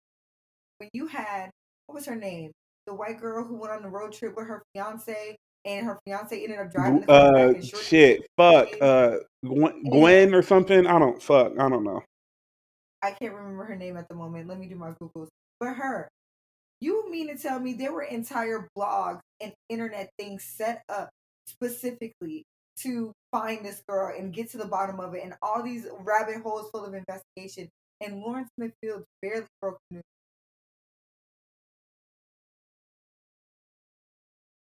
[0.79, 1.51] When you had
[1.87, 2.53] what was her name?
[2.87, 6.43] The white girl who went on the road trip with her fiance, and her fiance
[6.43, 10.87] ended up driving the car back Uh, shit, fuck, uh, Gwen, Gwen or something.
[10.87, 11.53] I don't fuck.
[11.59, 12.03] I don't know.
[13.03, 14.49] I can't remember her name at the moment.
[14.49, 15.29] Let me do my googles.
[15.59, 16.09] But her,
[16.81, 21.11] you mean to tell me there were entire blogs and internet things set up
[21.47, 22.45] specifically
[22.79, 26.43] to find this girl and get to the bottom of it, and all these rabbit
[26.43, 27.69] holes full of investigation,
[28.01, 30.03] and Lawrence Smithfield barely broke news.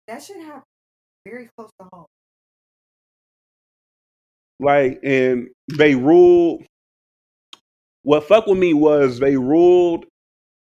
[0.08, 0.62] That should happen
[1.24, 2.06] very close to home.
[4.60, 6.64] Like, and they ruled.
[8.02, 10.06] What fuck with me was they ruled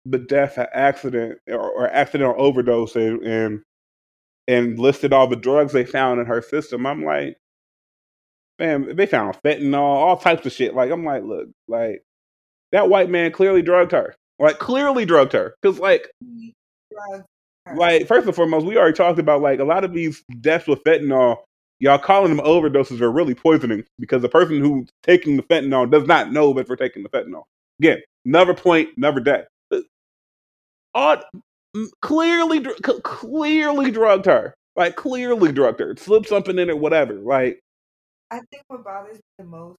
[0.06, 3.62] the death an accident or, or accidental overdose and, and
[4.48, 6.86] and listed all the drugs they found in her system.
[6.88, 7.38] I'm like,
[8.60, 10.76] man, they found fentanyl, all types of shit.
[10.76, 12.04] Like, I'm like, look, like
[12.72, 14.16] that white man clearly drugged her.
[14.40, 15.56] Like, clearly drugged her.
[15.64, 16.56] Cause like, He
[16.92, 17.26] drugged her.
[17.76, 20.84] Like first and foremost, we already talked about like a lot of these deaths with
[20.84, 21.38] fentanyl.
[21.80, 26.06] Y'all calling them overdoses are really poisoning because the person who's taking the fentanyl does
[26.06, 27.44] not know that they're taking the fentanyl.
[27.80, 29.46] Again, never point, never death.
[29.72, 29.80] Uh,
[30.94, 31.18] all,
[32.02, 32.66] clearly,
[33.04, 34.54] clearly drugged her.
[34.76, 37.16] Like clearly drugged her, slip something in it, whatever.
[37.16, 37.60] Like
[38.32, 39.78] I think what bothers me the most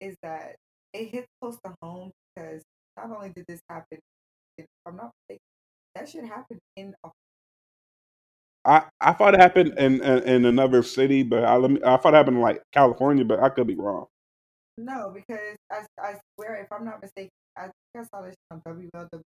[0.00, 0.56] is that
[0.92, 2.62] it hits close to home because
[2.96, 3.98] not only did this happen,
[4.58, 5.42] if I'm not mistaken,
[5.94, 7.10] that should happen in a
[8.64, 11.96] I, I thought it happened in, in in another city, but I let me, I
[11.96, 14.06] thought it happened in like California, but I could be wrong.
[14.78, 18.60] no because I I swear if I'm not mistaken, I think I saw this on
[18.66, 19.22] WLW,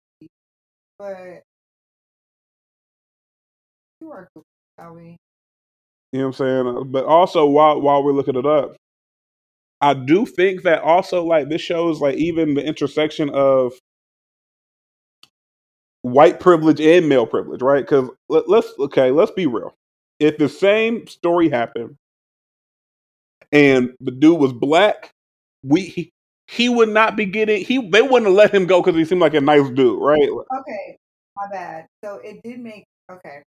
[0.99, 1.43] but
[4.01, 4.45] you are goofy,
[4.80, 5.18] shall we?
[6.11, 6.68] You know what I'm saying?
[6.78, 8.76] Uh, but also while while we're looking it up,
[9.82, 13.74] I do think that also like this shows like even the intersection of
[16.04, 17.84] white privilege and male privilege, right?
[17.84, 19.74] Because let, let's okay, let's be real.
[20.20, 21.95] If the same story happened
[23.51, 25.10] and the dude was black,
[25.64, 26.12] we he,
[26.47, 29.22] he would not be getting he they wouldn't have let him go because he seemed
[29.22, 30.30] like a nice dude, right?
[30.30, 30.97] Okay,
[31.36, 31.88] my bad.
[32.04, 33.41] So it did make okay.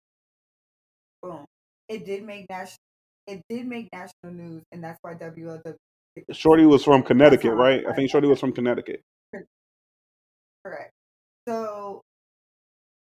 [1.23, 1.45] Boom.
[1.89, 2.79] It did make national.
[3.27, 5.75] It did make national news, and that's why WLW.
[6.33, 7.85] Shorty was from Connecticut, right?
[7.89, 9.01] I think Shorty was from Connecticut.
[10.65, 10.91] Correct.
[11.49, 12.03] So,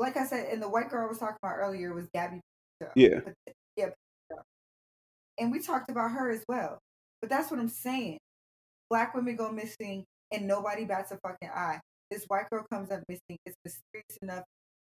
[0.00, 2.40] like I said, and the white girl I was talking about earlier was Gabby.
[2.96, 3.20] Yeah.
[3.76, 3.90] Yeah.
[5.38, 6.78] And we talked about her as well.
[7.20, 8.18] But that's what I'm saying.
[8.88, 11.80] Black women go missing, and nobody bats a fucking eye.
[12.10, 13.38] This white girl comes up missing.
[13.44, 14.44] It's mysterious enough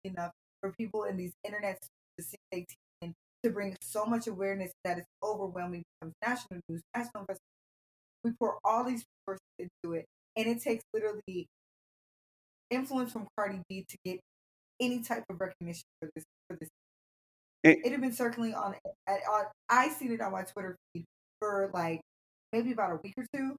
[0.04, 1.78] enough for people in these internet
[2.18, 2.66] to see they
[3.02, 7.40] and to bring so much awareness that it's overwhelming becomes national news, national investigation.
[8.24, 11.46] We pour all these resources into it, and it takes literally
[12.70, 14.20] influence from Cardi B to get
[14.84, 16.68] any type of recognition for this for this.
[17.62, 18.74] It had been circling on,
[19.08, 21.06] on I seen it on my Twitter feed
[21.40, 22.02] for like
[22.52, 23.56] maybe about a week or two,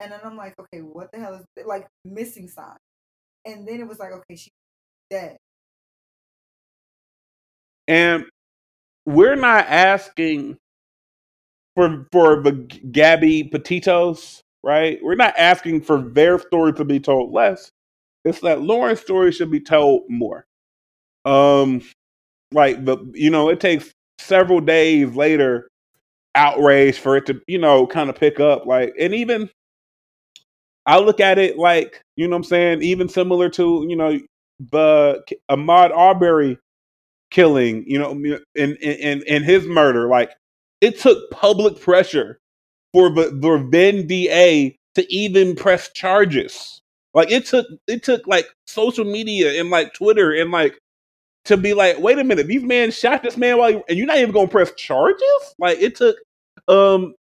[0.00, 2.76] and then I'm like, okay, what the hell is like missing sign?
[3.46, 4.52] And then it was like, okay, she's
[5.10, 5.38] dead.
[7.88, 8.26] And
[9.06, 10.58] we're not asking
[11.74, 12.52] for for the
[12.90, 14.98] Gabby Petitos, right?
[15.02, 17.70] We're not asking for their story to be told less.
[18.24, 20.45] It's that Lauren's story should be told more.
[21.26, 21.82] Um,
[22.52, 25.68] like the you know, it takes several days later
[26.34, 28.66] outrage for it to you know kind of pick up.
[28.66, 29.50] Like, and even
[30.86, 34.18] I look at it like you know what I'm saying, even similar to you know
[34.72, 36.58] the Ahmaud Arbery
[37.30, 38.12] killing, you know,
[38.56, 40.08] and and and his murder.
[40.08, 40.32] Like
[40.80, 42.38] it took public pressure
[42.92, 46.80] for the for Vin DA to even press charges.
[47.14, 50.78] Like it took it took like social media and like Twitter and like
[51.46, 54.18] to be like, wait a minute, these men shot this man while and you're not
[54.18, 55.54] even gonna press charges?
[55.58, 56.16] Like it took
[56.68, 57.14] um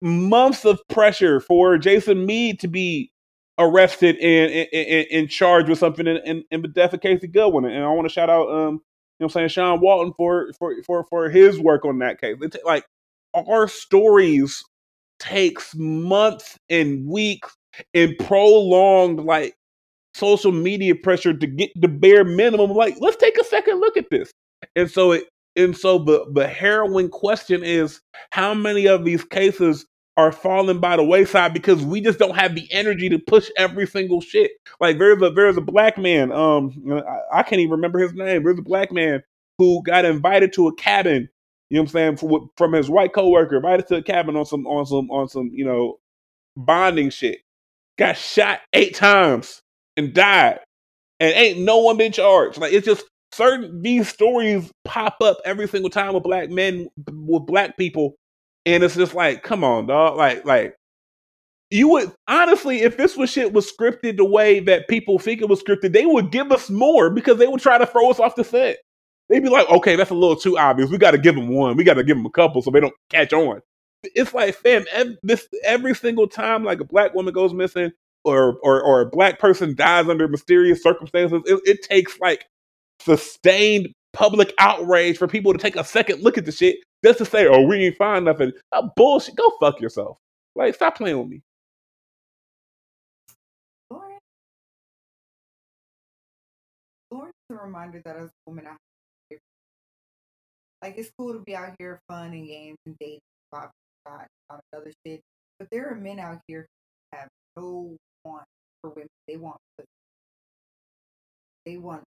[0.00, 3.10] months of pressure for Jason Meade to be
[3.58, 4.68] arrested and
[5.12, 7.64] and charged with something in, in, in the death of Casey Goodson.
[7.64, 8.80] And I want to shout out um
[9.18, 12.20] you know what I'm saying, Sean Walton for for for for his work on that
[12.20, 12.36] case.
[12.50, 12.84] Ta- like
[13.34, 14.64] our stories
[15.18, 17.56] takes months and weeks
[17.94, 19.54] and prolonged like
[20.18, 22.70] social media pressure to get the bare minimum.
[22.72, 24.32] Like, let's take a second look at this.
[24.76, 25.24] And so it
[25.56, 28.00] and so the the harrowing question is
[28.30, 32.54] how many of these cases are falling by the wayside because we just don't have
[32.54, 34.50] the energy to push every single shit.
[34.80, 38.42] Like there's a there's a black man, um I, I can't even remember his name.
[38.42, 39.22] There's a black man
[39.58, 41.28] who got invited to a cabin,
[41.70, 44.44] you know what I'm saying, from, from his white coworker, invited to a cabin on
[44.44, 45.98] some on some on some, you know,
[46.56, 47.38] bonding shit.
[47.96, 49.62] Got shot eight times
[49.98, 50.60] and died.
[51.20, 52.58] And ain't no one been charged.
[52.58, 57.44] Like it's just certain these stories pop up every single time with black men with
[57.44, 58.14] black people.
[58.64, 60.16] And it's just like, come on, dog.
[60.16, 60.76] Like, like
[61.70, 65.48] you would honestly, if this was shit was scripted the way that people think it
[65.48, 68.36] was scripted, they would give us more because they would try to throw us off
[68.36, 68.78] the set.
[69.28, 70.88] They'd be like, okay, that's a little too obvious.
[70.90, 71.76] We got to give them one.
[71.76, 73.60] We got to give them a couple so they don't catch on.
[74.02, 77.92] It's like, fam, ev- this every single time like a black woman goes missing
[78.24, 82.46] or or or a black person dies under mysterious circumstances, it, it takes like
[83.00, 87.24] sustained public outrage for people to take a second look at the shit just to
[87.24, 88.52] say, oh, we ain't find nothing.
[88.72, 89.36] Oh, bullshit.
[89.36, 90.18] Go fuck yourself.
[90.56, 91.42] Like, stop playing with me.
[93.90, 94.18] Lauren,
[97.10, 98.78] Lauren's a reminder that as a woman, I have
[100.82, 103.20] like it's cool to be out here fun and games and dating,
[103.52, 105.20] that other shit.
[105.58, 106.66] But there are men out here
[107.12, 107.96] who have no
[108.28, 108.44] want
[108.82, 109.08] for women.
[109.28, 109.58] They want.
[111.66, 112.04] They want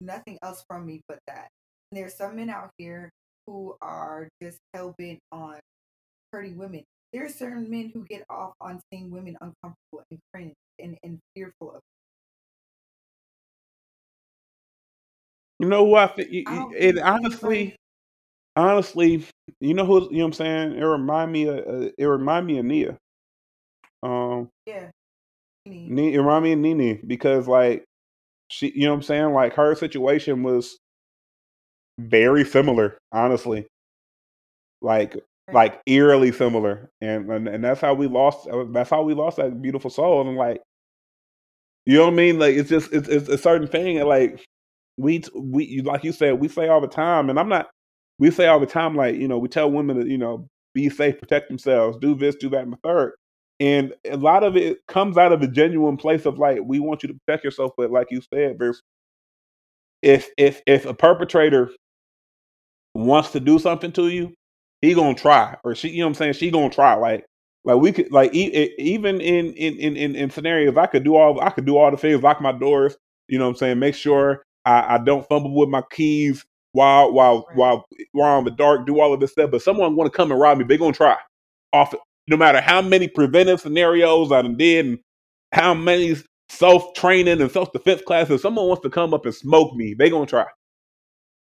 [0.00, 1.48] nothing else from me but that.
[1.92, 3.10] And there's some men out here
[3.46, 5.58] who are just hell bent on
[6.32, 6.84] hurting women.
[7.12, 11.18] There are certain men who get off on seeing women uncomfortable and cringe and, and
[11.34, 11.80] fearful of.
[15.60, 16.10] You know what?
[16.10, 17.76] I thi- I don't And think honestly,
[18.56, 19.24] honestly,
[19.60, 20.72] you know who you know what I'm saying?
[20.78, 22.98] It remind me of uh, it remind me of Nia.
[24.02, 24.90] Um, Yeah.
[25.66, 27.84] It remind me of because like
[28.50, 29.32] she, you know what I'm saying?
[29.34, 30.78] Like her situation was
[31.98, 33.66] very similar, honestly.
[34.80, 35.16] Like
[35.48, 35.54] Right.
[35.54, 38.48] like eerily similar, and, and and that's how we lost.
[38.48, 40.26] uh, That's how we lost that beautiful soul.
[40.26, 40.60] And like,
[41.86, 42.38] you know what I mean?
[42.38, 43.98] Like it's just it's, it's a certain thing.
[43.98, 44.44] And like
[44.98, 47.70] we we like you said, we say all the time, and I'm not.
[48.18, 50.90] We say all the time, like you know, we tell women to you know be
[50.90, 53.12] safe, protect themselves, do this, do that, and the third.
[53.62, 57.04] And a lot of it comes out of a genuine place of like we want
[57.04, 58.82] you to protect yourself, but like you said, there's
[60.02, 61.70] if if if a perpetrator
[62.94, 64.34] wants to do something to you,
[64.82, 66.32] he gonna try, or she, you know what I'm saying?
[66.34, 66.94] She gonna try.
[66.94, 67.24] Like,
[67.64, 71.16] like we could, like e- even in in in in, in scenarios, I could do
[71.16, 72.96] all, I could do all the things, lock my doors.
[73.28, 73.78] You know what I'm saying?
[73.78, 77.56] Make sure I, I don't fumble with my keys while while Right.
[77.58, 78.86] while while I'm in the dark.
[78.86, 80.92] Do all of this stuff, but someone want to come and rob me, they gonna
[80.92, 81.16] try.
[81.72, 81.94] Off,
[82.28, 84.98] no matter how many preventive scenarios I done did, and
[85.52, 86.16] how many
[86.48, 90.10] self training and self defense classes, someone wants to come up and smoke me, they
[90.10, 90.46] gonna try.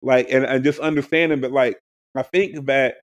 [0.02, 1.78] Like and, and just understanding that like
[2.14, 2.96] i think that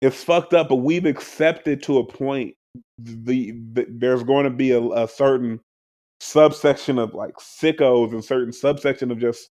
[0.00, 2.54] it's fucked up but we've accepted to a point
[2.98, 5.60] the, the there's going to be a, a certain
[6.20, 9.48] subsection of like sickos and certain subsection of just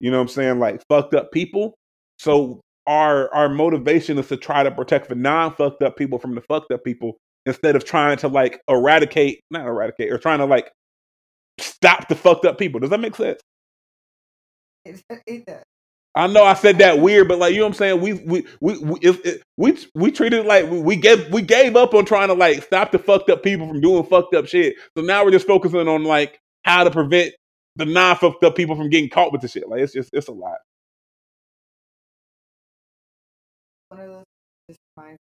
[0.00, 1.74] you know what i'm saying like fucked up people.
[2.18, 2.60] So
[2.90, 6.72] our our motivation is to try to protect the non-fucked up people from the fucked
[6.72, 10.72] up people instead of trying to like eradicate not eradicate or trying to like
[11.60, 13.40] stop the fucked up people does that make sense
[14.84, 15.62] It, it does.
[16.14, 18.46] I know I said that weird, but like you know what I'm saying, we we
[18.60, 22.04] we we it, it, we, we treated like we, we gave we gave up on
[22.04, 24.76] trying to like stop the fucked up people from doing fucked up shit.
[24.96, 27.34] So now we're just focusing on like how to prevent
[27.76, 29.68] the non fucked up people from getting caught with the shit.
[29.68, 30.58] Like it's just it's a lot.
[33.90, 34.24] One of those
[34.68, 35.18] just reminds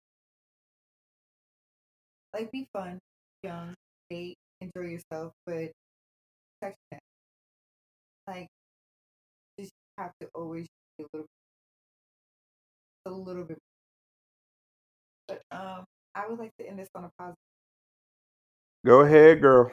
[2.34, 3.00] like be fun,
[3.44, 3.74] young,
[4.10, 5.72] date, enjoy yourself, but
[6.62, 6.76] neck.
[8.28, 8.48] Like
[9.60, 10.66] just have to always
[10.98, 11.28] be a little
[13.06, 13.60] a little bit
[15.28, 15.84] but um
[16.16, 17.36] I would like to end this on a positive
[18.84, 19.72] Go ahead, girl.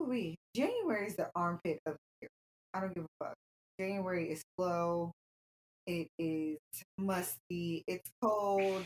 [0.00, 2.28] we January is the armpit of the year.
[2.74, 3.34] I don't give a fuck.
[3.80, 5.12] January is slow.
[5.86, 6.58] It is
[6.96, 7.84] musty.
[7.86, 8.84] It's cold.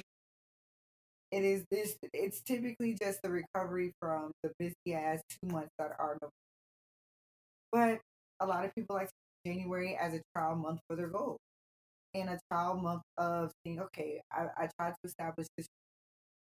[1.30, 1.96] It is this.
[2.12, 6.18] It's typically just the recovery from the busy ass two months that are.
[7.70, 8.00] But
[8.40, 9.10] a lot of people like
[9.46, 11.38] January as a trial month for their goals,
[12.14, 15.66] and a trial month of saying, okay, I, I tried to establish this,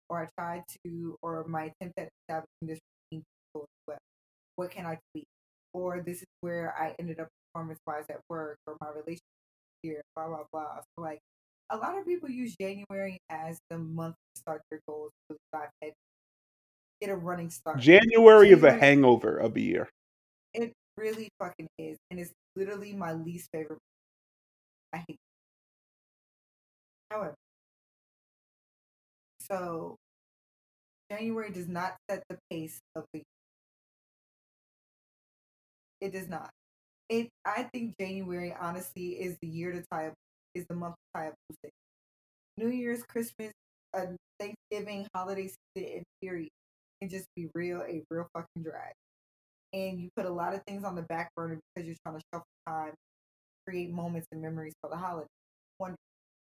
[0.09, 2.79] or I tried to, or my attempt at establishing this
[3.13, 3.25] routine
[3.87, 3.99] well.
[4.57, 5.27] What can I tweak?
[5.73, 9.21] Or this is where I ended up performance wise at work, or my relationship
[9.83, 10.81] here, blah blah blah.
[10.81, 11.21] So like,
[11.71, 15.69] a lot of people use January as the month to start their goals to dive
[15.83, 15.93] head,
[17.01, 17.79] get a running start.
[17.79, 19.89] January is a hangover of the year.
[20.55, 23.79] It really fucking is, and it's literally my least favorite.
[24.93, 25.07] I hate.
[25.11, 25.19] It.
[27.11, 27.35] However,
[29.41, 29.97] so
[31.11, 33.19] January does not set the pace of the.
[33.19, 33.25] Year.
[36.01, 36.51] It does not.
[37.11, 37.29] It.
[37.47, 40.15] I think January honestly is the year to tie up.
[40.55, 41.75] Is the month to tie up loose ends.
[42.57, 43.53] New Year's, Christmas,
[43.95, 44.07] uh,
[44.41, 46.51] Thanksgiving, holiday season, and period
[47.01, 48.95] can just be real a real fucking drag.
[49.75, 52.23] And you put a lot of things on the back burner because you're trying to
[52.35, 52.95] shuffle time,
[53.67, 55.29] create moments and memories for the holiday.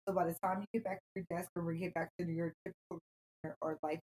[0.08, 2.54] So by the time you get back to your desk or get back to your
[2.66, 3.00] typical
[3.62, 4.00] or life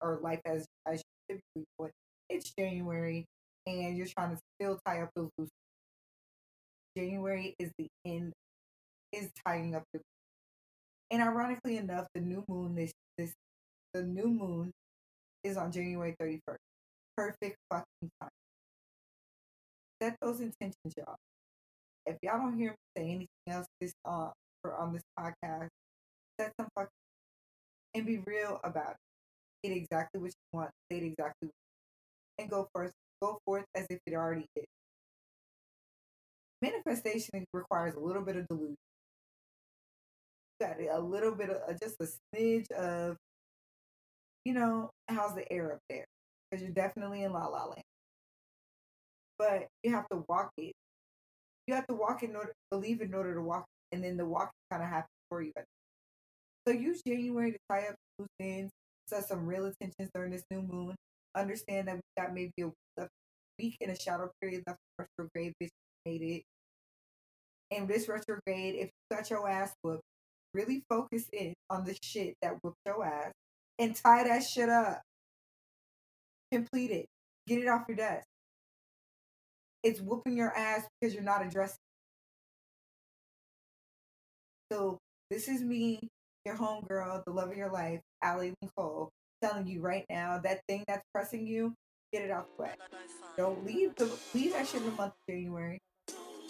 [0.00, 1.90] or life as as you typically would,
[2.30, 3.26] it's January
[3.66, 5.50] and you're trying to still tie up those loose.
[6.96, 8.32] January is the end,
[9.12, 10.00] is tying up the.
[11.10, 13.32] And ironically enough, the new moon this this
[13.92, 14.72] the new moon
[15.44, 16.56] is on January 31st.
[17.16, 18.30] Perfect fucking time.
[20.02, 21.16] Set those intentions, y'all.
[22.06, 24.30] If y'all don't hear me say anything else this uh
[24.62, 25.68] for on this podcast,
[26.40, 26.90] set some fucking
[27.94, 29.68] and be real about it.
[29.68, 30.70] Get exactly what you want.
[30.90, 31.50] Say it exactly
[32.38, 32.94] and go first.
[33.22, 34.64] Go forth as if it already is.
[36.64, 38.76] Manifestation requires a little bit of delusion.
[40.60, 43.16] Got a little bit of uh, just a smidge of,
[44.46, 46.06] you know, how's the air up there?
[46.50, 47.82] Because you're definitely in La La Land.
[49.38, 50.72] But you have to walk it.
[51.66, 54.50] You have to walk in order believe in order to walk, and then the walk
[54.70, 55.52] kind of happens for you.
[56.66, 58.72] So use January to tie up loose ends,
[59.06, 60.94] set some real intentions during this new moon.
[61.36, 63.06] Understand that we got maybe a
[63.58, 65.68] week in a shadow period left retrograde, bitch
[66.06, 66.42] made it.
[67.74, 70.02] In this retrograde, if you got your ass whooped,
[70.52, 73.32] really focus in on the shit that whooped your ass
[73.78, 75.02] and tie that shit up.
[76.52, 77.06] Complete it.
[77.46, 78.24] Get it off your desk.
[79.82, 81.76] It's whooping your ass because you're not addressing.
[84.72, 84.98] So
[85.30, 86.08] this is me,
[86.46, 89.10] your homegirl, the love of your life, Allie Nicole,
[89.42, 91.74] telling you right now that thing that's pressing you,
[92.12, 92.70] get it the way.
[93.36, 95.78] Don't leave the leave that shit in the month of January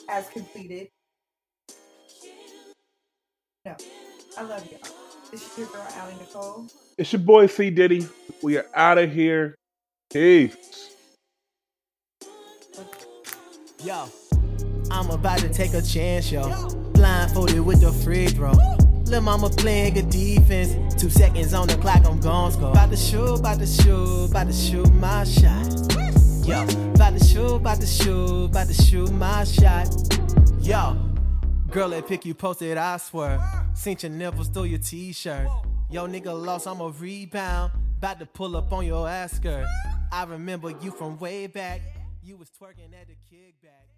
[0.08, 0.88] as completed.
[3.66, 3.74] No,
[4.36, 4.78] I love y'all.
[5.30, 6.66] This is your girl, Allie Nicole.
[6.98, 8.06] It's your boy C Diddy.
[8.42, 9.54] We are out of here.
[10.12, 10.90] Peace.
[13.82, 14.04] Yo,
[14.90, 16.68] I'm about to take a chance, yo.
[16.92, 18.52] Blindfolded with the free throw.
[19.06, 20.94] Lil' mama playing good defense.
[21.00, 22.70] Two seconds on the clock, I'm gon' score.
[22.70, 25.64] About to shoot, about to shoot, about to shoot my shot.
[26.46, 29.88] Yo, about to shoot, about to shoot, about to shoot my shot.
[30.60, 30.98] Yo,
[31.74, 33.40] girl that pic you posted, I swear.
[33.74, 35.48] Seen your nipples through your t-shirt.
[35.90, 37.72] Yo, nigga lost, I'm a rebound.
[37.98, 39.66] About to pull up on your ass skirt.
[40.12, 41.80] I remember you from way back.
[42.22, 43.93] You was twerking at the kickback.